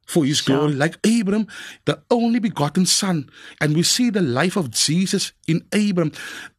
[0.06, 0.58] for his sure.
[0.58, 1.48] glory, like Abram,
[1.86, 3.30] the only begotten son.
[3.60, 6.12] And we see the life of Jesus in Abram.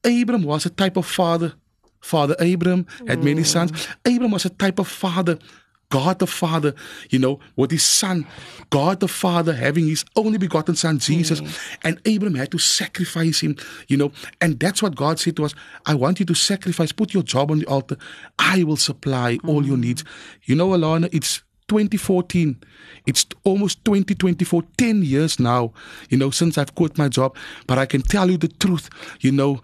[0.05, 1.55] Abram was a type of father.
[2.01, 3.25] Father Abram had mm.
[3.25, 3.89] many sons.
[4.05, 5.39] Abram was a type of father.
[5.89, 6.75] God the Father,
[7.11, 8.27] you know, with his son,
[8.71, 11.79] God the Father having his only begotten son, Jesus, mm.
[11.85, 13.57] and Abram had to sacrifice him,
[13.87, 15.55] you know, and that's what God said to us
[15.85, 17.97] I want you to sacrifice, put your job on the altar,
[18.39, 19.49] I will supply mm.
[19.49, 20.03] all your needs.
[20.45, 22.57] You know, Alana, it's 2014.
[23.07, 25.72] It's almost 2024, 10 years now,
[26.09, 27.37] you know, since I've quit my job.
[27.66, 28.88] But I can tell you the truth,
[29.20, 29.62] you know,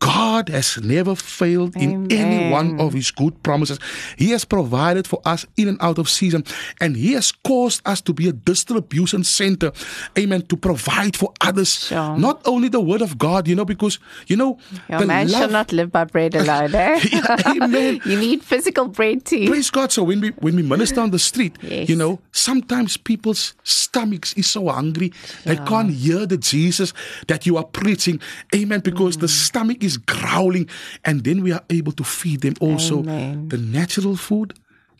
[0.00, 2.06] God has never failed Amen.
[2.10, 3.78] in any one of his good promises.
[4.16, 6.44] He has provided for us in and out of season,
[6.80, 9.72] and he has caused us to be a distribution center.
[10.18, 10.42] Amen.
[10.42, 11.86] To provide for others.
[11.86, 12.16] Sure.
[12.16, 14.58] Not only the word of God, you know, because you know
[14.88, 15.40] Your man love...
[15.40, 16.74] shall not live by bread alone.
[16.74, 17.00] Eh?
[17.46, 18.00] amen.
[18.06, 19.46] you need physical bread too.
[19.48, 19.92] Praise God.
[19.92, 21.88] So when we when we minister on the street, yes.
[21.88, 25.12] you know, sometimes people's stomachs is so hungry
[25.44, 25.54] yeah.
[25.54, 26.92] they can't hear the Jesus
[27.26, 28.20] that you are preaching.
[28.54, 28.80] Amen.
[28.80, 29.20] Because mm.
[29.20, 30.68] the stomach is is growling,
[31.04, 33.48] and then we are able to feed them also Amen.
[33.48, 34.54] the natural food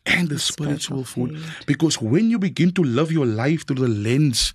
[0.06, 1.38] and the, the spiritual, food.
[1.38, 1.66] food.
[1.66, 4.54] Because when you begin to love your life through the lens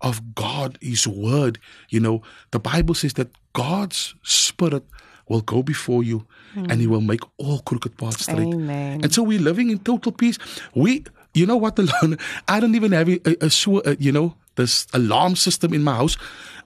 [0.00, 4.84] of God, His Word, you know, the Bible says that God's Spirit
[5.28, 6.70] will go before you mm.
[6.70, 8.54] and He will make all crooked paths straight.
[8.54, 9.00] Amen.
[9.02, 10.38] And so we're living in total peace.
[10.74, 11.04] We,
[11.34, 13.50] you know what, the I don't even have a, a,
[13.84, 16.16] a you know, this alarm system in my house.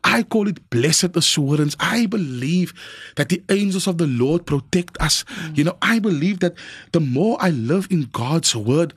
[0.04, 1.76] I call it blessed assurance.
[1.78, 2.74] I believe
[3.16, 5.24] that the angels of the Lord protect us.
[5.24, 5.58] Mm.
[5.58, 6.54] You know, I believe that
[6.92, 8.94] the more I live in God's word,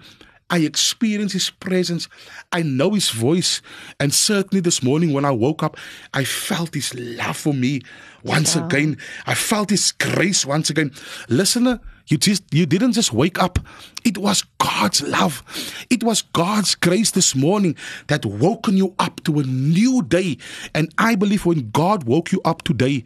[0.49, 2.07] I experience His presence.
[2.51, 3.61] I know His voice.
[3.99, 5.77] And certainly this morning when I woke up,
[6.13, 7.81] I felt His love for me
[8.23, 8.97] once again.
[9.25, 10.91] I felt His grace once again.
[11.29, 13.59] Listener, you just you didn't just wake up.
[14.03, 15.43] It was God's love.
[15.89, 17.75] It was God's grace this morning
[18.07, 20.37] that woken you up to a new day.
[20.73, 23.03] And I believe when God woke you up today,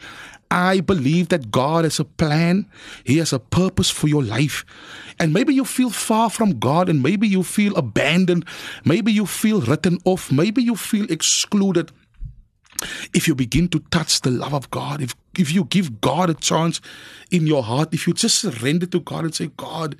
[0.52, 2.66] I believe that God has a plan.
[3.04, 4.66] He has a purpose for your life.
[5.20, 8.46] And maybe you feel far from God and maybe you feel abandoned.
[8.84, 10.32] Maybe you feel written off.
[10.32, 11.92] Maybe you feel excluded.
[13.14, 16.34] If you begin to touch the love of God, if, if you give God a
[16.34, 16.82] chance
[17.32, 19.96] in your heart, if you just surrender to God and say, God,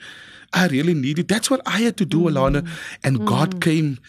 [0.54, 1.28] I really need it.
[1.28, 2.32] That's what I had to do, mm.
[2.32, 2.70] Alana.
[3.04, 3.26] And mm.
[3.26, 4.00] God came.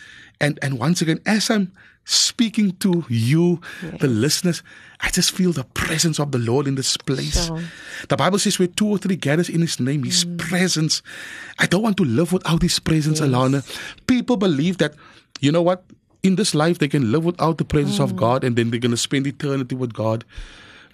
[0.41, 1.73] And, and once again, as I'm
[2.05, 4.01] speaking to you, yes.
[4.01, 4.63] the listeners,
[5.01, 7.47] I just feel the presence of the Lord in this place.
[7.47, 7.63] Sure.
[8.09, 10.39] The Bible says where two or three gathers in His name, His mm.
[10.39, 11.03] presence.
[11.59, 13.29] I don't want to live without His presence, yes.
[13.29, 13.81] Alana.
[14.07, 14.95] People believe that,
[15.41, 15.85] you know what?
[16.23, 18.05] In this life, they can live without the presence mm.
[18.05, 20.25] of God and then they're going to spend eternity with God.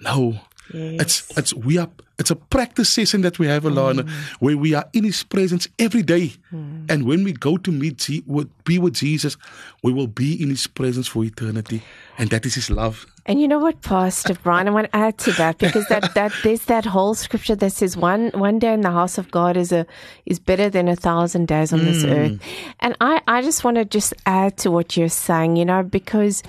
[0.01, 0.41] No.
[0.73, 1.01] Yes.
[1.01, 4.11] It's, it's, we are it's a practice session that we have, Alana, mm.
[4.41, 6.33] where we are in His presence every day.
[6.53, 6.91] Mm.
[6.91, 8.09] And when we go to meet,
[8.65, 9.37] be with Jesus,
[9.87, 11.81] we will be in His presence for eternity.
[12.19, 13.07] And that is His love.
[13.29, 16.33] And you know what, Pastor Brian, I want to add to that because that, that
[16.45, 19.73] there's that whole scripture that says one one day in the house of God is
[19.73, 19.85] a
[20.25, 21.85] is better than a thousand days on mm.
[21.85, 22.41] this earth.
[22.79, 26.43] And I, I just want to just add to what you're saying, you know, because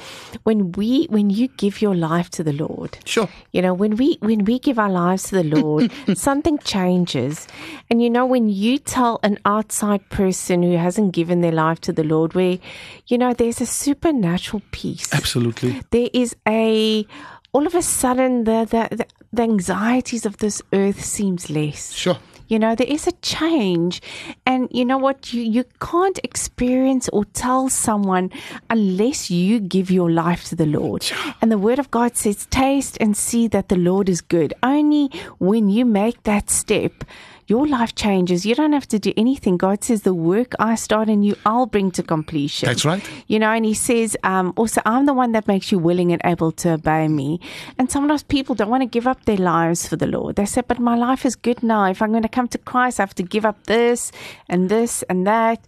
[0.44, 4.18] when we when you give your life to the Lord, sure, you know, when we
[4.22, 7.48] when we give our lives to the Lord, something changes.
[7.90, 11.92] And you know, when you tell an outside person who hasn't given their life to
[11.92, 12.60] the Lord, where
[13.08, 15.14] you know there's a supernatural peace.
[15.14, 17.06] Absolutely, there is a
[17.54, 21.94] all of a sudden the, the, the anxieties of this earth seems less.
[21.94, 22.18] Sure.
[22.48, 24.02] You know, there is a change.
[24.46, 25.34] And you know what?
[25.34, 28.32] You, you can't experience or tell someone
[28.70, 31.06] unless you give your life to the Lord.
[31.42, 34.54] And the word of God says, taste and see that the Lord is good.
[34.64, 35.10] Only
[35.40, 37.04] when you make that step,
[37.48, 38.46] your life changes.
[38.46, 39.58] You don't have to do anything.
[39.58, 42.68] God says, the work I start in you, I'll bring to completion.
[42.68, 43.02] That's right.
[43.28, 46.22] You know, and He says, um, also, I'm the one that makes you willing and
[46.26, 47.40] able to obey me.
[47.78, 50.36] And sometimes people don't want to give up their lives for the Lord.
[50.36, 51.86] They say, but my life is good now.
[51.86, 54.12] If I'm going to come to Christ, I have to give up this
[54.50, 55.60] and this and that.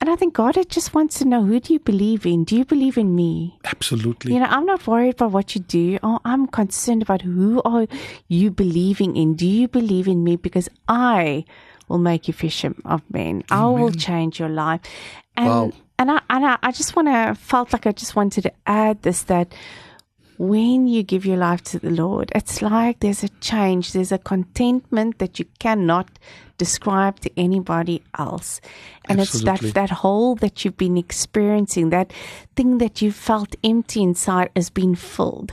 [0.00, 2.44] And I think God just wants to know who do you believe in?
[2.44, 3.58] Do you believe in me?
[3.64, 4.34] Absolutely.
[4.34, 5.98] You know, I'm not worried about what you do.
[6.02, 7.86] Oh, I'm concerned about who are
[8.28, 9.34] you believing in?
[9.34, 10.36] Do you believe in me?
[10.36, 11.44] Because I
[11.88, 13.42] will make you fisher of men.
[13.50, 13.64] Amen.
[13.64, 14.80] I will change your life.
[15.36, 15.72] And wow.
[15.98, 19.02] and I and I, I just want to felt like I just wanted to add
[19.02, 19.54] this that
[20.38, 24.18] when you give your life to the Lord, it's like there's a change, there's a
[24.18, 26.08] contentment that you cannot
[26.58, 28.60] describe to anybody else.
[29.08, 29.68] And Absolutely.
[29.68, 32.12] it's that, that hole that you've been experiencing, that
[32.54, 35.52] thing that you felt empty inside has been filled.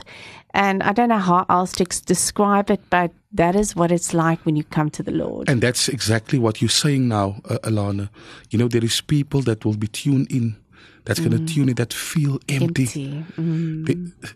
[0.52, 4.44] And I don't know how else to describe it, but that is what it's like
[4.46, 5.48] when you come to the Lord.
[5.48, 8.08] And that's exactly what you're saying now, uh, Alana.
[8.50, 10.56] You know, there is people that will be tuned in,
[11.04, 11.28] that's mm.
[11.28, 12.84] going to tune in, that feel empty.
[12.84, 13.24] empty.
[13.36, 13.86] Mm.
[13.86, 14.30] They,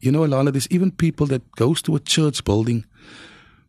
[0.00, 2.84] you know, Alana, there's even people that goes to a church building,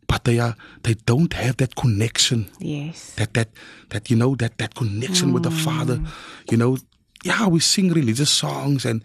[0.08, 2.50] but they are they don't have that connection.
[2.60, 3.14] Yes.
[3.16, 3.50] That that
[3.90, 5.34] that you know that that connection mm.
[5.34, 6.02] with the Father.
[6.50, 6.78] You know,
[7.24, 9.04] yeah, we sing religious songs and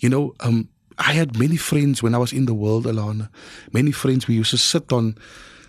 [0.00, 3.28] you know, um, I had many friends when I was in the world, Alana.
[3.72, 5.16] Many friends we used to sit on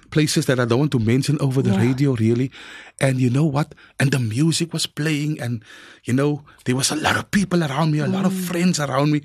[0.10, 1.82] places that I don't want to mention over the yeah.
[1.82, 2.52] radio, really.
[3.00, 3.74] And you know what?
[4.00, 5.63] And the music was playing, and
[6.04, 8.13] you know, there was a lot of people around me, a mm.
[8.13, 8.43] lot of mm.
[8.45, 9.22] friends around me.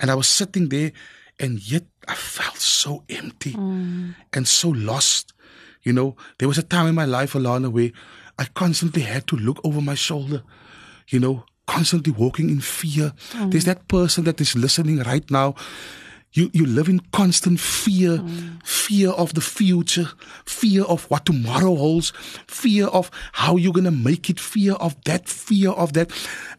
[0.00, 0.92] And I was sitting there,
[1.38, 4.14] and yet I felt so empty mm.
[4.32, 5.32] and so lost.
[5.82, 7.90] You know, there was a time in my life, Alana, where
[8.38, 10.42] I constantly had to look over my shoulder,
[11.08, 13.12] you know, constantly walking in fear.
[13.32, 13.50] Mm.
[13.50, 15.54] There's that person that is listening right now
[16.32, 18.62] you, you live in constant fear, mm.
[18.66, 20.08] fear of the future,
[20.44, 22.12] fear of what tomorrow holds,
[22.46, 26.10] fear of how you're going to make it, fear of that, fear of that.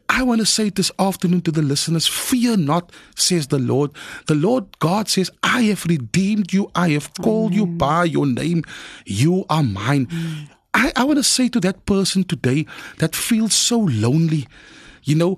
[0.10, 3.92] I want to say this afternoon to the listeners fear not, says the Lord.
[4.26, 8.64] The Lord God says, I have redeemed you, I have called you by your name,
[9.06, 10.08] you are mine.
[10.08, 10.50] Mm.
[10.74, 12.66] I, I want to say to that person today
[12.98, 14.48] that feels so lonely,
[15.04, 15.38] you know,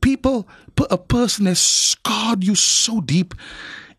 [0.00, 0.48] people,
[0.90, 3.34] a person has scarred you so deep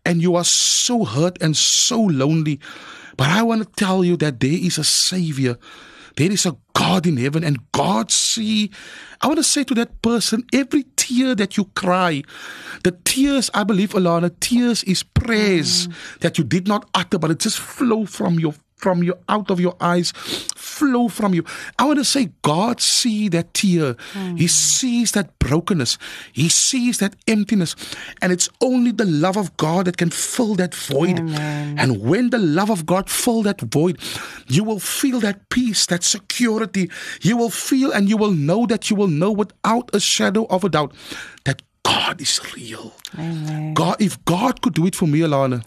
[0.04, 2.60] and you are so hurt and so lonely.
[3.16, 5.58] But I want to tell you that there is a Savior.
[6.16, 8.70] There is a God in heaven, and God see.
[9.20, 12.22] I want to say to that person, every tear that you cry,
[12.84, 16.18] the tears, I believe, Alana, tears is prayers mm.
[16.20, 19.60] that you did not utter, but it just flow from your from you, out of
[19.60, 20.10] your eyes,
[20.56, 21.44] flow from you.
[21.78, 23.94] I want to say, God see that tear.
[24.12, 24.38] Mm.
[24.38, 25.96] He sees that brokenness.
[26.32, 27.76] He sees that emptiness.
[28.20, 31.20] And it's only the love of God that can fill that void.
[31.20, 31.78] Amen.
[31.78, 33.98] And when the love of God fill that void,
[34.48, 36.90] you will feel that peace, that security.
[37.22, 40.64] You will feel and you will know that you will know without a shadow of
[40.64, 40.92] a doubt
[41.44, 42.94] that God is real.
[43.18, 43.74] Amen.
[43.74, 45.62] God, if God could do it for me, Alana,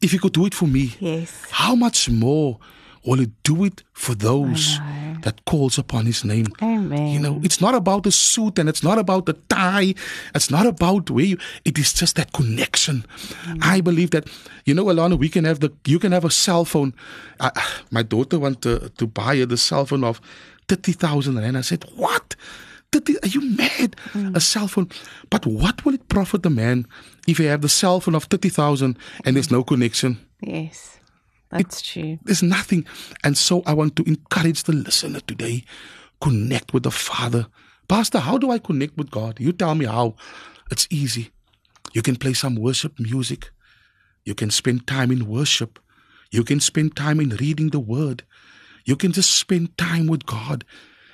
[0.00, 1.46] if he could do it for me, yes.
[1.50, 2.58] how much more
[3.04, 4.78] will he do it for those
[5.22, 6.46] that calls upon his name?
[6.62, 7.08] Amen.
[7.08, 9.94] You know, it's not about the suit and it's not about the tie.
[10.34, 13.04] It's not about where you, it is just that connection.
[13.44, 13.58] Mm.
[13.62, 14.28] I believe that,
[14.64, 16.94] you know, Alana, we can have the, you can have a cell phone.
[17.38, 17.50] I,
[17.90, 20.20] my daughter wanted to, to buy her the cell phone of
[20.68, 22.36] 30,000 and I said, what?
[22.94, 23.96] Are you mad?
[24.12, 24.36] Mm.
[24.36, 24.88] A cell phone.
[25.30, 26.86] But what will it profit the man
[27.26, 30.18] if he have the cell phone of 30,000 and there's no connection?
[30.40, 30.98] Yes,
[31.50, 32.18] that's it, true.
[32.24, 32.84] There's nothing.
[33.22, 35.64] And so I want to encourage the listener today
[36.20, 37.46] connect with the Father.
[37.88, 39.40] Pastor, how do I connect with God?
[39.40, 40.14] You tell me how.
[40.70, 41.30] It's easy.
[41.92, 43.50] You can play some worship music.
[44.24, 45.80] You can spend time in worship.
[46.30, 48.22] You can spend time in reading the Word.
[48.84, 50.64] You can just spend time with God.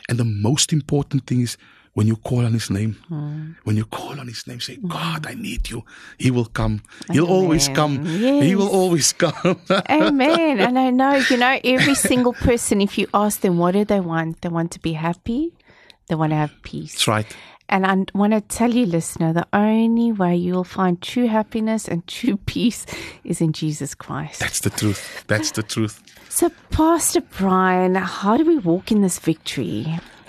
[0.09, 1.57] And the most important thing is
[1.95, 3.57] when you call on his name, mm.
[3.65, 4.77] when you call on his name, say.
[4.87, 5.83] God, I need you.
[6.19, 6.83] He will come.
[7.11, 7.37] He'll Amen.
[7.37, 8.05] always come.
[8.05, 8.45] Yes.
[8.45, 9.59] He will always come.
[9.91, 10.61] Amen.
[10.61, 14.01] And I know, you know, every single person, if you ask them, what do they
[14.01, 14.43] want?
[14.43, 15.55] They want to be happy.
[16.09, 16.93] They want to have peace.
[16.93, 17.37] That's right.
[17.69, 22.07] And I want to tell you, listener, the only way you'll find true happiness and
[22.07, 22.87] true peace
[23.25, 24.41] is in Jesus Christ.
[24.41, 25.25] That's the truth.
[25.29, 26.03] That's the truth.
[26.29, 29.87] So, Pastor Brian, how do we walk in this victory?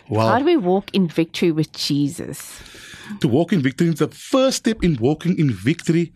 [0.09, 2.61] Well, how do we walk in victory with Jesus?
[3.21, 6.13] To walk in victory, is the first step in walking in victory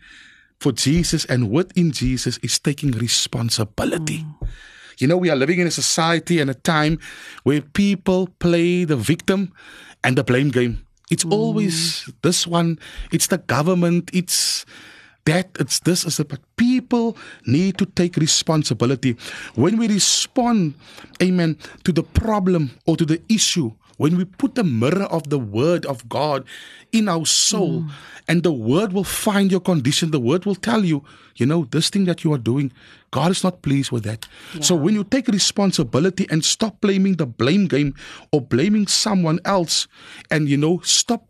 [0.60, 4.24] for Jesus and within Jesus is taking responsibility.
[4.24, 4.48] Mm.
[4.98, 6.98] You know, we are living in a society and a time
[7.42, 9.52] where people play the victim
[10.04, 10.86] and the blame game.
[11.10, 11.32] It's mm.
[11.32, 12.78] always this one,
[13.10, 14.64] it's the government, it's
[15.24, 16.28] that it's this is it.
[16.28, 16.71] But people
[17.46, 19.16] need to take responsibility.
[19.54, 20.74] When we respond,
[21.22, 25.38] amen, to the problem or to the issue, when we put the mirror of the
[25.38, 26.44] word of God
[26.90, 27.90] in our soul, mm.
[28.26, 31.04] and the word will find your condition, the word will tell you,
[31.36, 32.72] you know, this thing that you are doing,
[33.12, 34.26] God is not pleased with that.
[34.54, 34.62] Yeah.
[34.62, 37.94] So when you take responsibility and stop blaming the blame game
[38.32, 39.86] or blaming someone else,
[40.30, 41.24] and you know, stop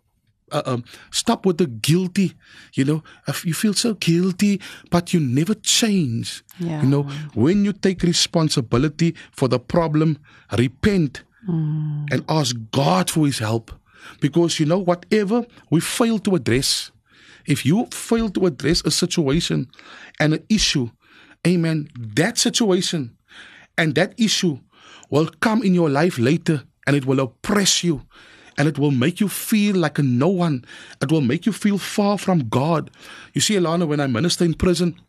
[0.53, 2.35] uh, um, stop with the guilty.
[2.75, 3.03] You know,
[3.45, 4.61] you feel so guilty,
[4.91, 6.45] but you never change.
[6.59, 6.83] Yeah.
[6.83, 7.03] You know,
[7.35, 10.19] when you take responsibility for the problem,
[10.57, 12.12] repent mm.
[12.12, 13.73] and ask God for His help.
[14.21, 16.91] Because you know, whatever we fail to address,
[17.47, 19.69] if you fail to address a situation
[20.21, 20.91] and an issue,
[21.47, 23.17] amen, that situation
[23.79, 24.59] and that issue
[25.11, 28.03] will come in your life later and it will oppress you
[28.59, 30.65] and it will make you feel like a no one.
[31.00, 32.90] It will make you feel far from God.
[33.35, 35.00] You see, Alana, when I minister in prison,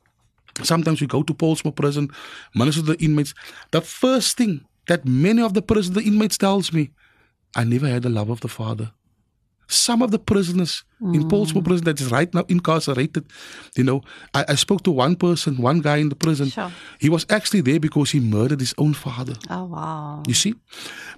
[0.63, 2.09] sometimes we go to Pollsmoor prison,
[2.55, 3.33] minister to the inmates.
[3.71, 6.91] The first thing that many of the prison, the inmates tells me,
[7.55, 8.91] I never had the love of the Father.
[9.67, 11.15] Some of the prisoners mm.
[11.15, 13.25] in Pollsmoor prison that is right now incarcerated,
[13.75, 14.01] you know,
[14.33, 16.49] I, I, spoke to one person, one guy in the prison.
[16.49, 16.71] Sure.
[16.99, 19.33] He was actually there because he murdered his own father.
[19.49, 20.23] Oh wow!
[20.27, 20.55] You see,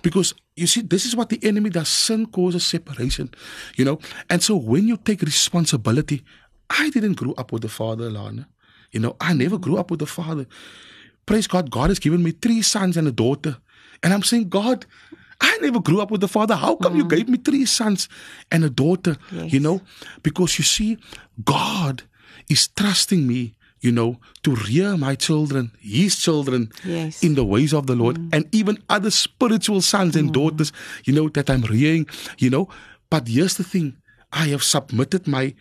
[0.02, 1.90] because you see, this is what the enemy does.
[1.90, 3.30] Sin causes separation,
[3.76, 4.00] you know.
[4.30, 6.24] And so when you take responsibility,
[6.70, 8.48] I didn't grow up with the father, Lana.
[8.92, 10.46] You know, I never grew up with the father.
[11.26, 13.58] Praise God, God has given me three sons and a daughter.
[14.04, 14.86] And I'm saying, God,
[15.46, 16.56] I never grew up with a father.
[16.56, 16.98] How come mm.
[16.98, 18.10] you gave me three sons
[18.52, 19.16] and a daughter?
[19.32, 19.54] Yes.
[19.54, 19.82] You know,
[20.24, 20.98] because you see,
[21.44, 22.04] God
[22.50, 27.24] is trusting me, you know, to rear my children, his children, yes.
[27.24, 28.30] in the ways of the Lord, mm.
[28.34, 30.34] and even other spiritual sons and mm.
[30.34, 30.74] daughters,
[31.06, 32.08] you know, that I'm rearing,
[32.40, 32.68] you know.
[33.12, 33.98] But here's the thing
[34.34, 35.54] I have submitted my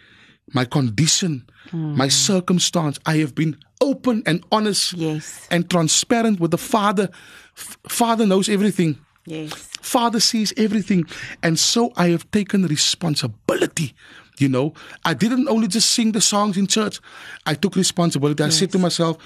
[0.53, 1.95] my condition, mm.
[1.97, 2.99] my circumstance.
[3.05, 5.47] I have been open and honest yes.
[5.51, 7.09] and transparent with the Father.
[7.57, 8.99] F- Father knows everything.
[9.27, 9.53] Yes.
[9.81, 11.05] Father sees everything.
[11.43, 13.95] And so I have taken responsibility.
[14.39, 17.01] You know, I didn't only just sing the songs in church,
[17.47, 18.43] I took responsibility.
[18.43, 18.57] Yes.
[18.57, 19.17] I said to myself,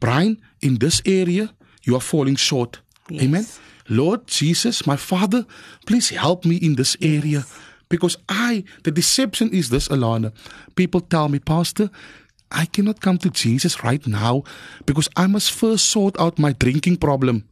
[0.00, 2.80] Brian, in this area, you are falling short.
[3.08, 3.22] Yes.
[3.24, 3.46] Amen.
[3.88, 5.44] Lord Jesus, my Father,
[5.86, 7.40] please help me in this area.
[7.40, 7.60] Yes.
[7.88, 10.32] Because I, the deception is this, Alana.
[10.74, 11.90] People tell me, Pastor,
[12.50, 14.44] I cannot come to Jesus right now
[14.86, 17.44] because I must first sort out my drinking problem.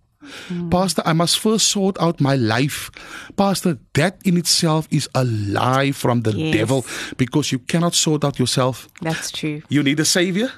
[0.49, 0.71] Mm.
[0.71, 2.91] Pastor, I must first sort out my life.
[3.37, 6.55] Pastor, that in itself is a lie from the yes.
[6.55, 8.89] devil because you cannot sort out yourself.
[9.01, 9.63] That's true.
[9.69, 10.53] You need a savior.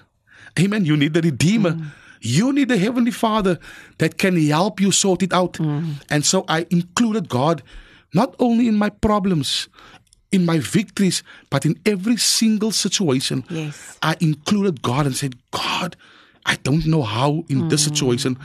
[0.58, 0.84] Amen.
[0.84, 1.72] You need the redeemer.
[1.72, 1.86] Mm.
[2.20, 3.58] You need the heavenly father
[3.98, 5.54] that can help you sort it out.
[5.54, 6.02] Mm.
[6.10, 7.62] And so I included God
[8.14, 9.68] not only in my problems,
[10.32, 13.44] in my victories, but in every single situation.
[13.50, 13.98] Yes.
[14.02, 15.96] I included God and said, God,
[16.46, 17.70] I don't know how in mm.
[17.70, 18.38] this situation,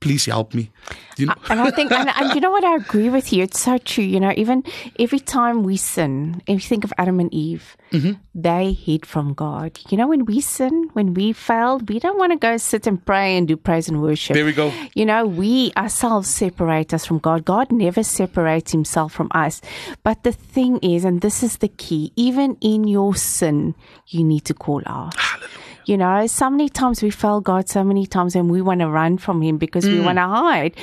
[0.00, 0.70] please help me.
[1.16, 1.34] You know?
[1.50, 3.42] and I think, and, and, you know what, I agree with you.
[3.42, 4.04] It's so true.
[4.04, 4.62] You know, even
[4.98, 8.12] every time we sin, if you think of Adam and Eve, mm-hmm.
[8.34, 9.78] they hid from God.
[9.90, 13.04] You know, when we sin, when we failed, we don't want to go sit and
[13.04, 14.34] pray and do praise and worship.
[14.34, 14.72] There we go.
[14.94, 17.44] You know, we ourselves separate us from God.
[17.44, 19.60] God never separates himself from us.
[20.04, 23.74] But the thing is, and this is the key, even in your sin,
[24.06, 25.18] you need to call out.
[25.18, 25.67] Hallelujah.
[25.88, 28.88] You know, so many times we fail God so many times and we want to
[28.88, 29.94] run from Him because mm.
[29.94, 30.76] we want to hide.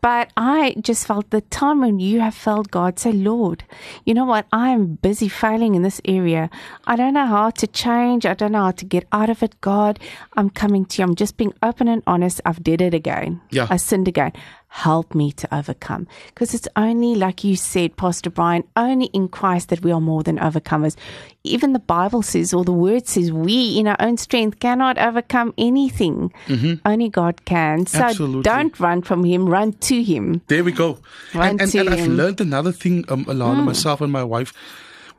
[0.00, 3.64] But I just felt the time when you have felt God say, Lord,
[4.04, 4.46] you know what?
[4.52, 6.48] I'm busy failing in this area.
[6.84, 8.24] I don't know how to change.
[8.24, 9.60] I don't know how to get out of it.
[9.62, 9.98] God,
[10.34, 11.08] I'm coming to you.
[11.08, 12.40] I'm just being open and honest.
[12.44, 13.40] I've did it again.
[13.50, 13.66] Yeah.
[13.68, 14.32] I sinned again
[14.72, 16.08] help me to overcome.
[16.28, 20.22] Because it's only, like you said, Pastor Brian, only in Christ that we are more
[20.22, 20.96] than overcomers.
[21.44, 25.52] Even the Bible says, or the word says, we in our own strength cannot overcome
[25.58, 26.32] anything.
[26.46, 26.88] Mm-hmm.
[26.88, 27.84] Only God can.
[27.84, 28.42] So Absolutely.
[28.44, 30.40] don't run from Him, run to Him.
[30.46, 31.00] There we go.
[31.34, 33.64] Run and, and, and I've learned another thing, um, Alana, mm.
[33.64, 34.54] myself and my wife.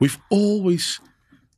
[0.00, 0.98] We've always,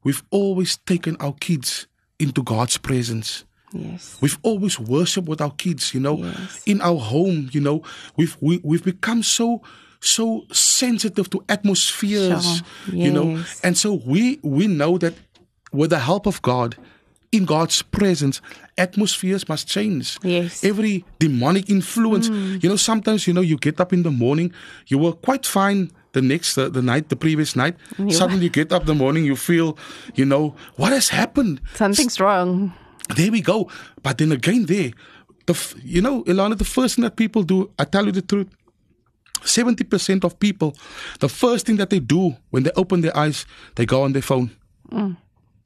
[0.04, 1.86] we've always taken our kids
[2.18, 3.45] into God's presence.
[3.78, 4.18] Yes.
[4.20, 6.62] We've always worshipped with our kids, you know, yes.
[6.66, 7.82] in our home, you know.
[8.16, 9.62] We've we, we've become so
[10.00, 12.66] so sensitive to atmospheres, sure.
[12.92, 13.06] yes.
[13.06, 13.42] you know.
[13.62, 15.14] And so we we know that
[15.72, 16.76] with the help of God,
[17.32, 18.40] in God's presence,
[18.78, 20.18] atmospheres must change.
[20.22, 20.64] Yes.
[20.64, 22.28] Every demonic influence.
[22.28, 22.62] Mm.
[22.62, 24.52] You know, sometimes, you know, you get up in the morning,
[24.86, 27.76] you were quite fine the next, uh, the night, the previous night.
[27.98, 29.76] You Suddenly you get up in the morning, you feel,
[30.14, 31.60] you know, what has happened?
[31.74, 32.72] Something's wrong.
[33.14, 33.70] There we go.
[34.02, 34.90] But then again, there,
[35.46, 38.48] the you know, Alana, the first thing that people do, I tell you the truth,
[39.42, 40.74] 70% of people,
[41.20, 43.46] the first thing that they do when they open their eyes,
[43.76, 44.50] they go on their phone.
[44.90, 45.16] Mm.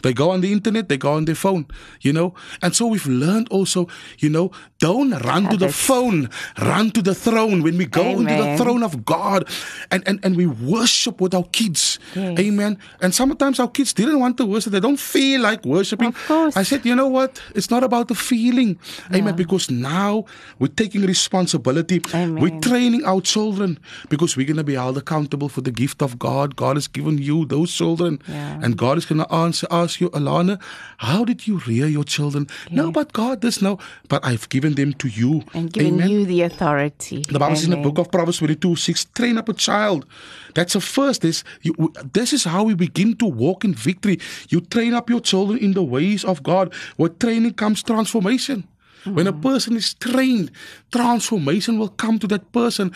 [0.03, 1.67] They go on the internet, they go on their phone,
[2.01, 2.35] you know.
[2.63, 3.89] And so we've learned also,
[4.19, 6.31] you know, don't run to the phone,
[6.61, 7.63] run to the throne.
[7.63, 8.29] When we go Amen.
[8.29, 9.49] into the throne of God
[9.91, 11.99] and, and, and we worship with our kids.
[12.15, 12.39] Yes.
[12.39, 12.79] Amen.
[13.01, 16.09] And sometimes our kids didn't want to worship, they don't feel like worshiping.
[16.09, 16.57] Of course.
[16.57, 17.43] I said, you know what?
[17.55, 18.79] It's not about the feeling.
[19.11, 19.19] Yeah.
[19.19, 19.37] Amen.
[19.37, 20.25] Because now
[20.59, 22.01] we're taking responsibility.
[22.15, 22.41] Amen.
[22.41, 23.79] We're training our children
[24.09, 26.57] because we're going to be held accountable for the gift of God.
[26.57, 28.21] God has given you those children.
[28.29, 28.61] Yeah.
[28.63, 30.61] And God is going to answer us ask you, Alana,
[30.99, 32.47] how did you rear your children?
[32.70, 32.82] Yeah.
[32.82, 33.78] No, but God, this no,
[34.09, 35.43] but I've given them to you.
[35.53, 36.11] And given Amen.
[36.11, 37.22] you the authority.
[37.28, 40.07] The Bible says in the book of Proverbs 22 6, train up a child.
[40.55, 41.22] That's the first.
[41.22, 41.74] This, you,
[42.12, 44.18] this is how we begin to walk in victory.
[44.49, 46.72] You train up your children in the ways of God.
[46.97, 48.68] With training comes transformation.
[49.01, 49.15] Mm-hmm.
[49.15, 50.51] When a person is trained,
[50.93, 52.93] transformation will come to that person.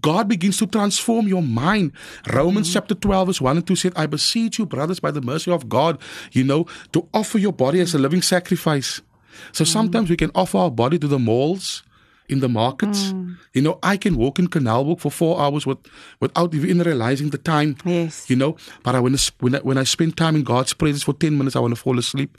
[0.00, 1.92] God begins to transform your mind.
[2.32, 2.74] Romans mm-hmm.
[2.74, 5.68] chapter 12, verse 1 and 2 said, I beseech you, brothers, by the mercy of
[5.68, 5.98] God,
[6.32, 9.00] you know, to offer your body as a living sacrifice.
[9.52, 11.82] So sometimes we can offer our body to the malls
[12.28, 13.12] in the markets.
[13.12, 13.38] Mm.
[13.54, 15.78] You know, I can walk in Canal Walk for four hours with,
[16.20, 17.76] without even realizing the time.
[17.84, 18.28] Yes.
[18.28, 21.02] You know, but I, when, I, when, I, when I spend time in God's presence
[21.02, 22.36] for 10 minutes, I want to fall asleep.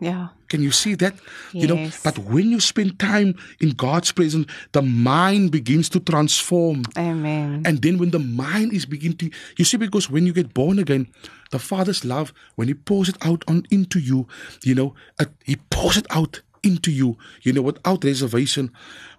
[0.00, 0.28] Yeah.
[0.48, 1.14] Can you see that?
[1.52, 1.62] Yes.
[1.62, 6.82] You know, but when you spend time in God's presence, the mind begins to transform.
[6.96, 7.62] Amen.
[7.64, 10.78] And then when the mind is beginning to, you see, because when you get born
[10.78, 11.08] again,
[11.50, 14.26] the Father's love, when He pours it out on into you,
[14.62, 18.70] you know, uh, He pours it out into you, you know, without reservation.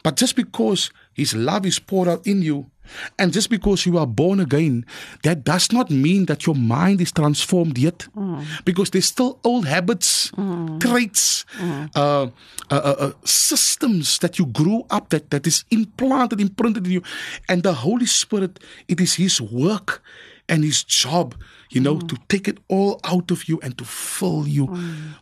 [0.03, 2.72] But just because His love is poured out in you,
[3.18, 4.86] and just because you are born again,
[5.24, 8.08] that does not mean that your mind is transformed yet.
[8.16, 8.46] Mm.
[8.66, 10.80] Because there's still old habits, mm.
[10.80, 11.90] traits, mm.
[11.96, 12.28] Uh,
[12.72, 17.04] uh, uh, systems that you grew up that, that is implanted, imprinted in you.
[17.48, 20.02] And the Holy Spirit, it is His work
[20.50, 21.36] and His job,
[21.70, 24.70] you know, to take it all out of you and to fill you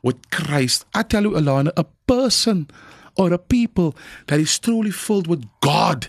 [0.02, 0.86] with Christ.
[0.94, 2.70] I tell you, Alana, a person
[3.16, 3.96] or a people
[4.28, 6.08] that is truly filled with God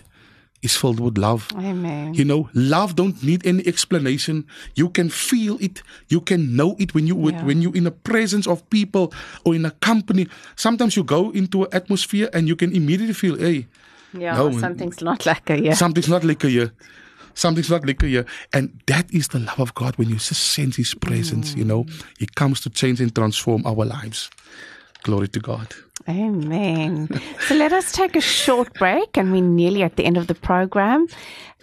[0.65, 1.47] is filled with love.
[1.55, 2.13] Amen.
[2.13, 4.45] You know, love don't need any explanation.
[4.75, 5.81] You can feel it.
[6.09, 7.43] You can know it when you yeah.
[7.43, 9.13] when you in the presence of people
[9.45, 10.27] or in a company.
[10.55, 13.67] Sometimes you go into an atmosphere and you can immediately feel, hey,
[14.13, 15.73] yeah, no, something's not like a yeah.
[15.73, 16.67] Something's not like a yeah.
[17.35, 18.23] Something's not like a yeah.
[18.53, 21.53] And that is the love of God when you just sense His presence.
[21.53, 21.57] Mm.
[21.57, 21.85] You know,
[22.17, 24.31] He comes to change and transform our lives.
[25.03, 25.75] Glory to God.
[26.07, 27.09] Amen.
[27.47, 30.35] so let us take a short break, and we're nearly at the end of the
[30.35, 31.07] program,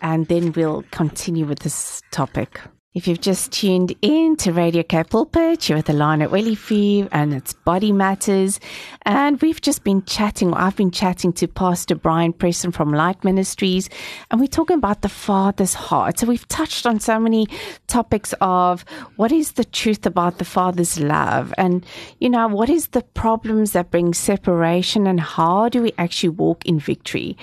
[0.00, 2.60] and then we'll continue with this topic.
[2.94, 7.54] If you've just tuned in to Radio K Pulpit, you're with Alana Willifee and it's
[7.54, 8.60] Body Matters.
[9.06, 13.24] And we've just been chatting, or I've been chatting to Pastor Brian Preston from Light
[13.24, 13.88] Ministries,
[14.30, 16.18] and we're talking about the Father's heart.
[16.18, 17.46] So we've touched on so many
[17.86, 18.84] topics of
[19.16, 21.86] what is the truth about the Father's love, and,
[22.20, 26.62] you know, what is the problems that bring separation, and how do we actually walk
[26.66, 27.38] in victory?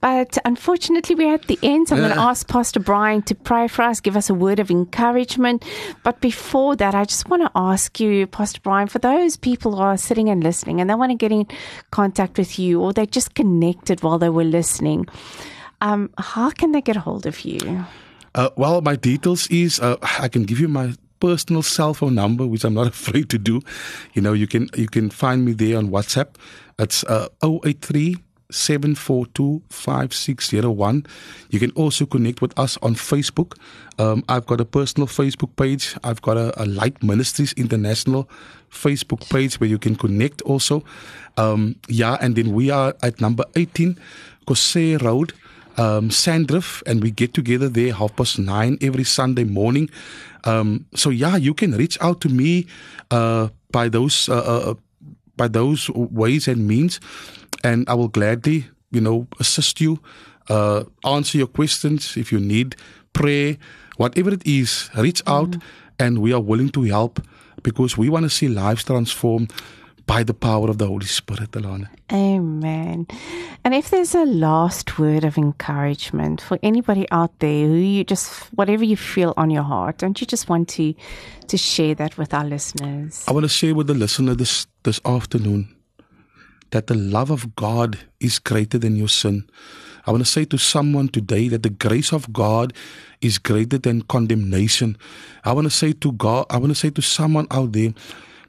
[0.00, 3.68] But unfortunately, we're at the end, so I'm going to ask Pastor Brian to pray
[3.68, 5.64] for us, give us a word of encouragement encouragement.
[6.02, 9.82] But before that, I just want to ask you, Pastor Brian, for those people who
[9.82, 11.46] are sitting and listening and they want to get in
[11.90, 15.06] contact with you or they just connected while they were listening,
[15.80, 17.84] um, how can they get a hold of you?
[18.34, 22.46] Uh, well, my details is uh, I can give you my personal cell phone number,
[22.46, 23.60] which I'm not afraid to do.
[24.14, 26.36] You know, you can you can find me there on WhatsApp.
[26.78, 28.16] It's uh, 083
[28.54, 31.06] 7425601.
[31.50, 33.58] You can also connect with us on Facebook.
[33.98, 35.96] Um, I've got a personal Facebook page.
[36.02, 38.30] I've got a, a, Light Ministries International
[38.70, 40.84] Facebook page where you can connect also.
[41.36, 43.98] Um, yeah, and then we are at number 18,
[44.46, 45.32] Kose Road,
[45.76, 49.90] um, Sanddrift, and we get together there half past nine every Sunday morning.
[50.44, 52.66] Um, so yeah, you can reach out to me
[53.10, 54.74] uh, by those uh, uh,
[55.36, 57.00] by those ways and means
[57.64, 59.98] and I will gladly, you know, assist you,
[60.48, 62.76] uh, answer your questions if you need
[63.14, 63.58] pray,
[63.96, 64.90] whatever it is.
[64.96, 65.62] Reach out, mm.
[65.98, 67.20] and we are willing to help
[67.62, 69.50] because we want to see lives transformed
[70.06, 71.88] by the power of the Holy Spirit, Alana.
[72.12, 73.06] Amen.
[73.64, 78.52] And if there's a last word of encouragement for anybody out there who you just,
[78.52, 80.94] whatever you feel on your heart, don't you just want to
[81.48, 83.24] to share that with our listeners?
[83.26, 85.73] I want to share with the listener this this afternoon
[86.74, 89.48] that the love of God is greater than your sin.
[90.06, 92.72] I want to say to someone today that the grace of God
[93.20, 94.98] is greater than condemnation.
[95.44, 97.94] I want to say to God, I want to say to someone out there,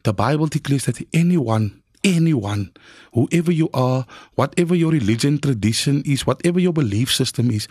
[0.02, 2.72] the Bible declares that anyone, anyone,
[3.14, 7.68] whoever you are, whatever your religion, tradition is, whatever your belief system is,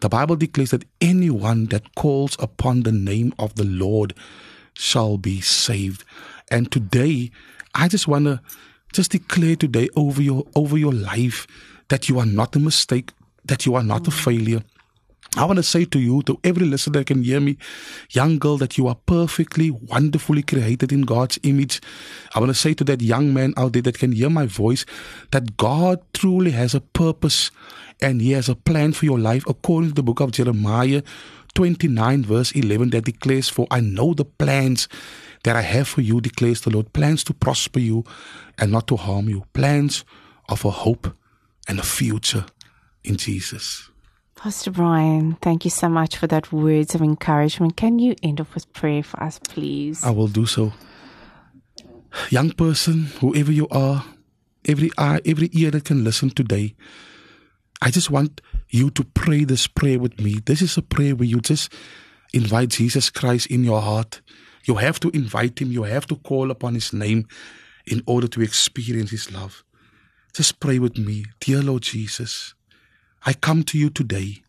[0.00, 4.14] the Bible declares that anyone that calls upon the name of the Lord
[4.72, 6.02] shall be saved.
[6.50, 7.30] And today,
[7.74, 8.40] I just want to
[8.92, 11.46] just declare today over your over your life
[11.88, 13.12] that you are not a mistake,
[13.44, 14.62] that you are not a failure.
[15.36, 17.58] I want to say to you, to every listener that can hear me,
[18.10, 21.82] young girl, that you are perfectly, wonderfully created in God's image.
[22.34, 24.86] I want to say to that young man out there that can hear my voice,
[25.32, 27.50] that God truly has a purpose
[28.00, 31.02] and He has a plan for your life according to the book of Jeremiah
[31.54, 34.88] 29, verse 11, that declares, For I know the plans
[35.44, 38.04] that I have for you, declares the Lord, plans to prosper you
[38.58, 40.04] and not to harm you, plans
[40.48, 41.14] of a hope
[41.68, 42.46] and a future
[43.04, 43.90] in Jesus.
[44.36, 47.76] Pastor Brian, thank you so much for that words of encouragement.
[47.76, 50.04] Can you end off with prayer for us, please?
[50.04, 50.72] I will do so.
[52.30, 54.04] Young person, whoever you are,
[54.64, 56.74] every eye, every ear that can listen today,
[57.82, 60.40] I just want you to pray this prayer with me.
[60.44, 61.72] This is a prayer where you just
[62.32, 64.20] invite Jesus Christ in your heart.
[64.64, 67.26] You have to invite him, you have to call upon his name
[67.86, 69.64] in order to experience his love.
[70.34, 71.24] Just pray with me.
[71.40, 72.54] Dear Lord Jesus,
[73.24, 74.42] I come to you today.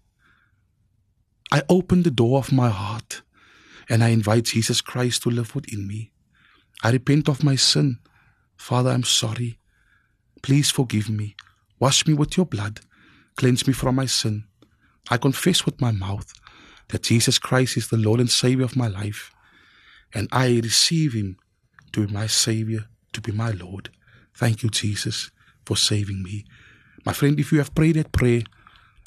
[1.52, 3.22] I open the door of my heart
[3.90, 6.12] and I invite Jesus Christ to live within me.
[6.84, 8.00] I repent of my sin.
[8.56, 9.58] Father, I'm sorry.
[10.42, 11.36] Please forgive me.
[11.80, 12.82] Wash me with your blood.
[13.36, 14.44] Cleanse me from my sin.
[15.10, 16.34] I confess with my mouth
[16.90, 19.32] that Jesus Christ is the Lord and Savior of my life,
[20.14, 21.38] and I receive Him
[21.94, 23.90] to be my Savior, to be my Lord.
[24.34, 25.32] Thank you, Jesus,
[25.66, 26.46] for saving me.
[27.06, 28.42] My friend, if you have prayed that prayer,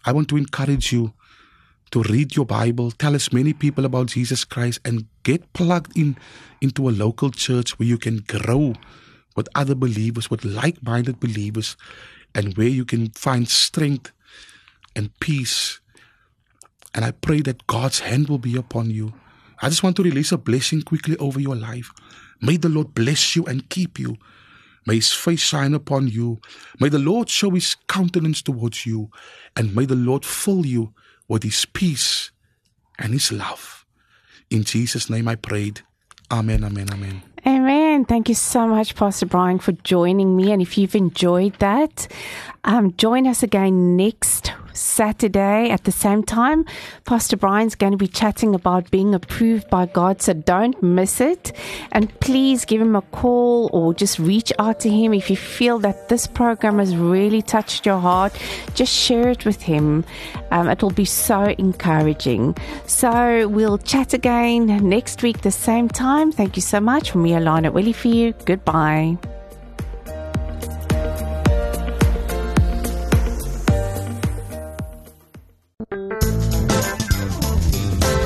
[0.05, 1.15] I want to encourage you
[1.93, 6.17] to read your Bible, tell as many people about Jesus Christ, and get plugged in
[6.61, 8.75] into a local church where you can grow
[9.37, 11.77] with other believers, with like minded believers,
[12.35, 14.11] and where you can find strength
[14.97, 15.81] and peace.
[16.95, 19.13] And I pray that God's hand will be upon you.
[19.63, 21.91] I just want to release a blessing quickly over your life.
[22.41, 24.17] May the Lord bless you and keep you.
[24.87, 26.41] May his face shine upon you.
[26.81, 29.11] May the Lord show his countenance towards you.
[29.57, 30.93] And may the Lord fill you
[31.29, 32.33] with his peace
[32.99, 33.87] and his love.
[34.51, 35.83] In Jesus' name I prayed.
[36.33, 37.23] Amen, amen, amen.
[37.47, 38.05] Amen.
[38.05, 40.51] Thank you so much, Pastor Brian, for joining me.
[40.51, 42.09] And if you've enjoyed that,
[42.65, 46.65] um, join us again next Saturday at the same time.
[47.05, 51.53] Pastor Brian's going to be chatting about being approved by God, so don't miss it.
[51.93, 55.79] And please give him a call or just reach out to him if you feel
[55.81, 58.37] that this program has really touched your heart.
[58.75, 60.05] Just share it with him.
[60.51, 62.57] Um, it will be so encouraging.
[62.87, 66.33] So we'll chat again next week, the same time.
[66.33, 68.33] Thank you so much from me, Alana Willie, for you.
[68.45, 69.19] Goodbye.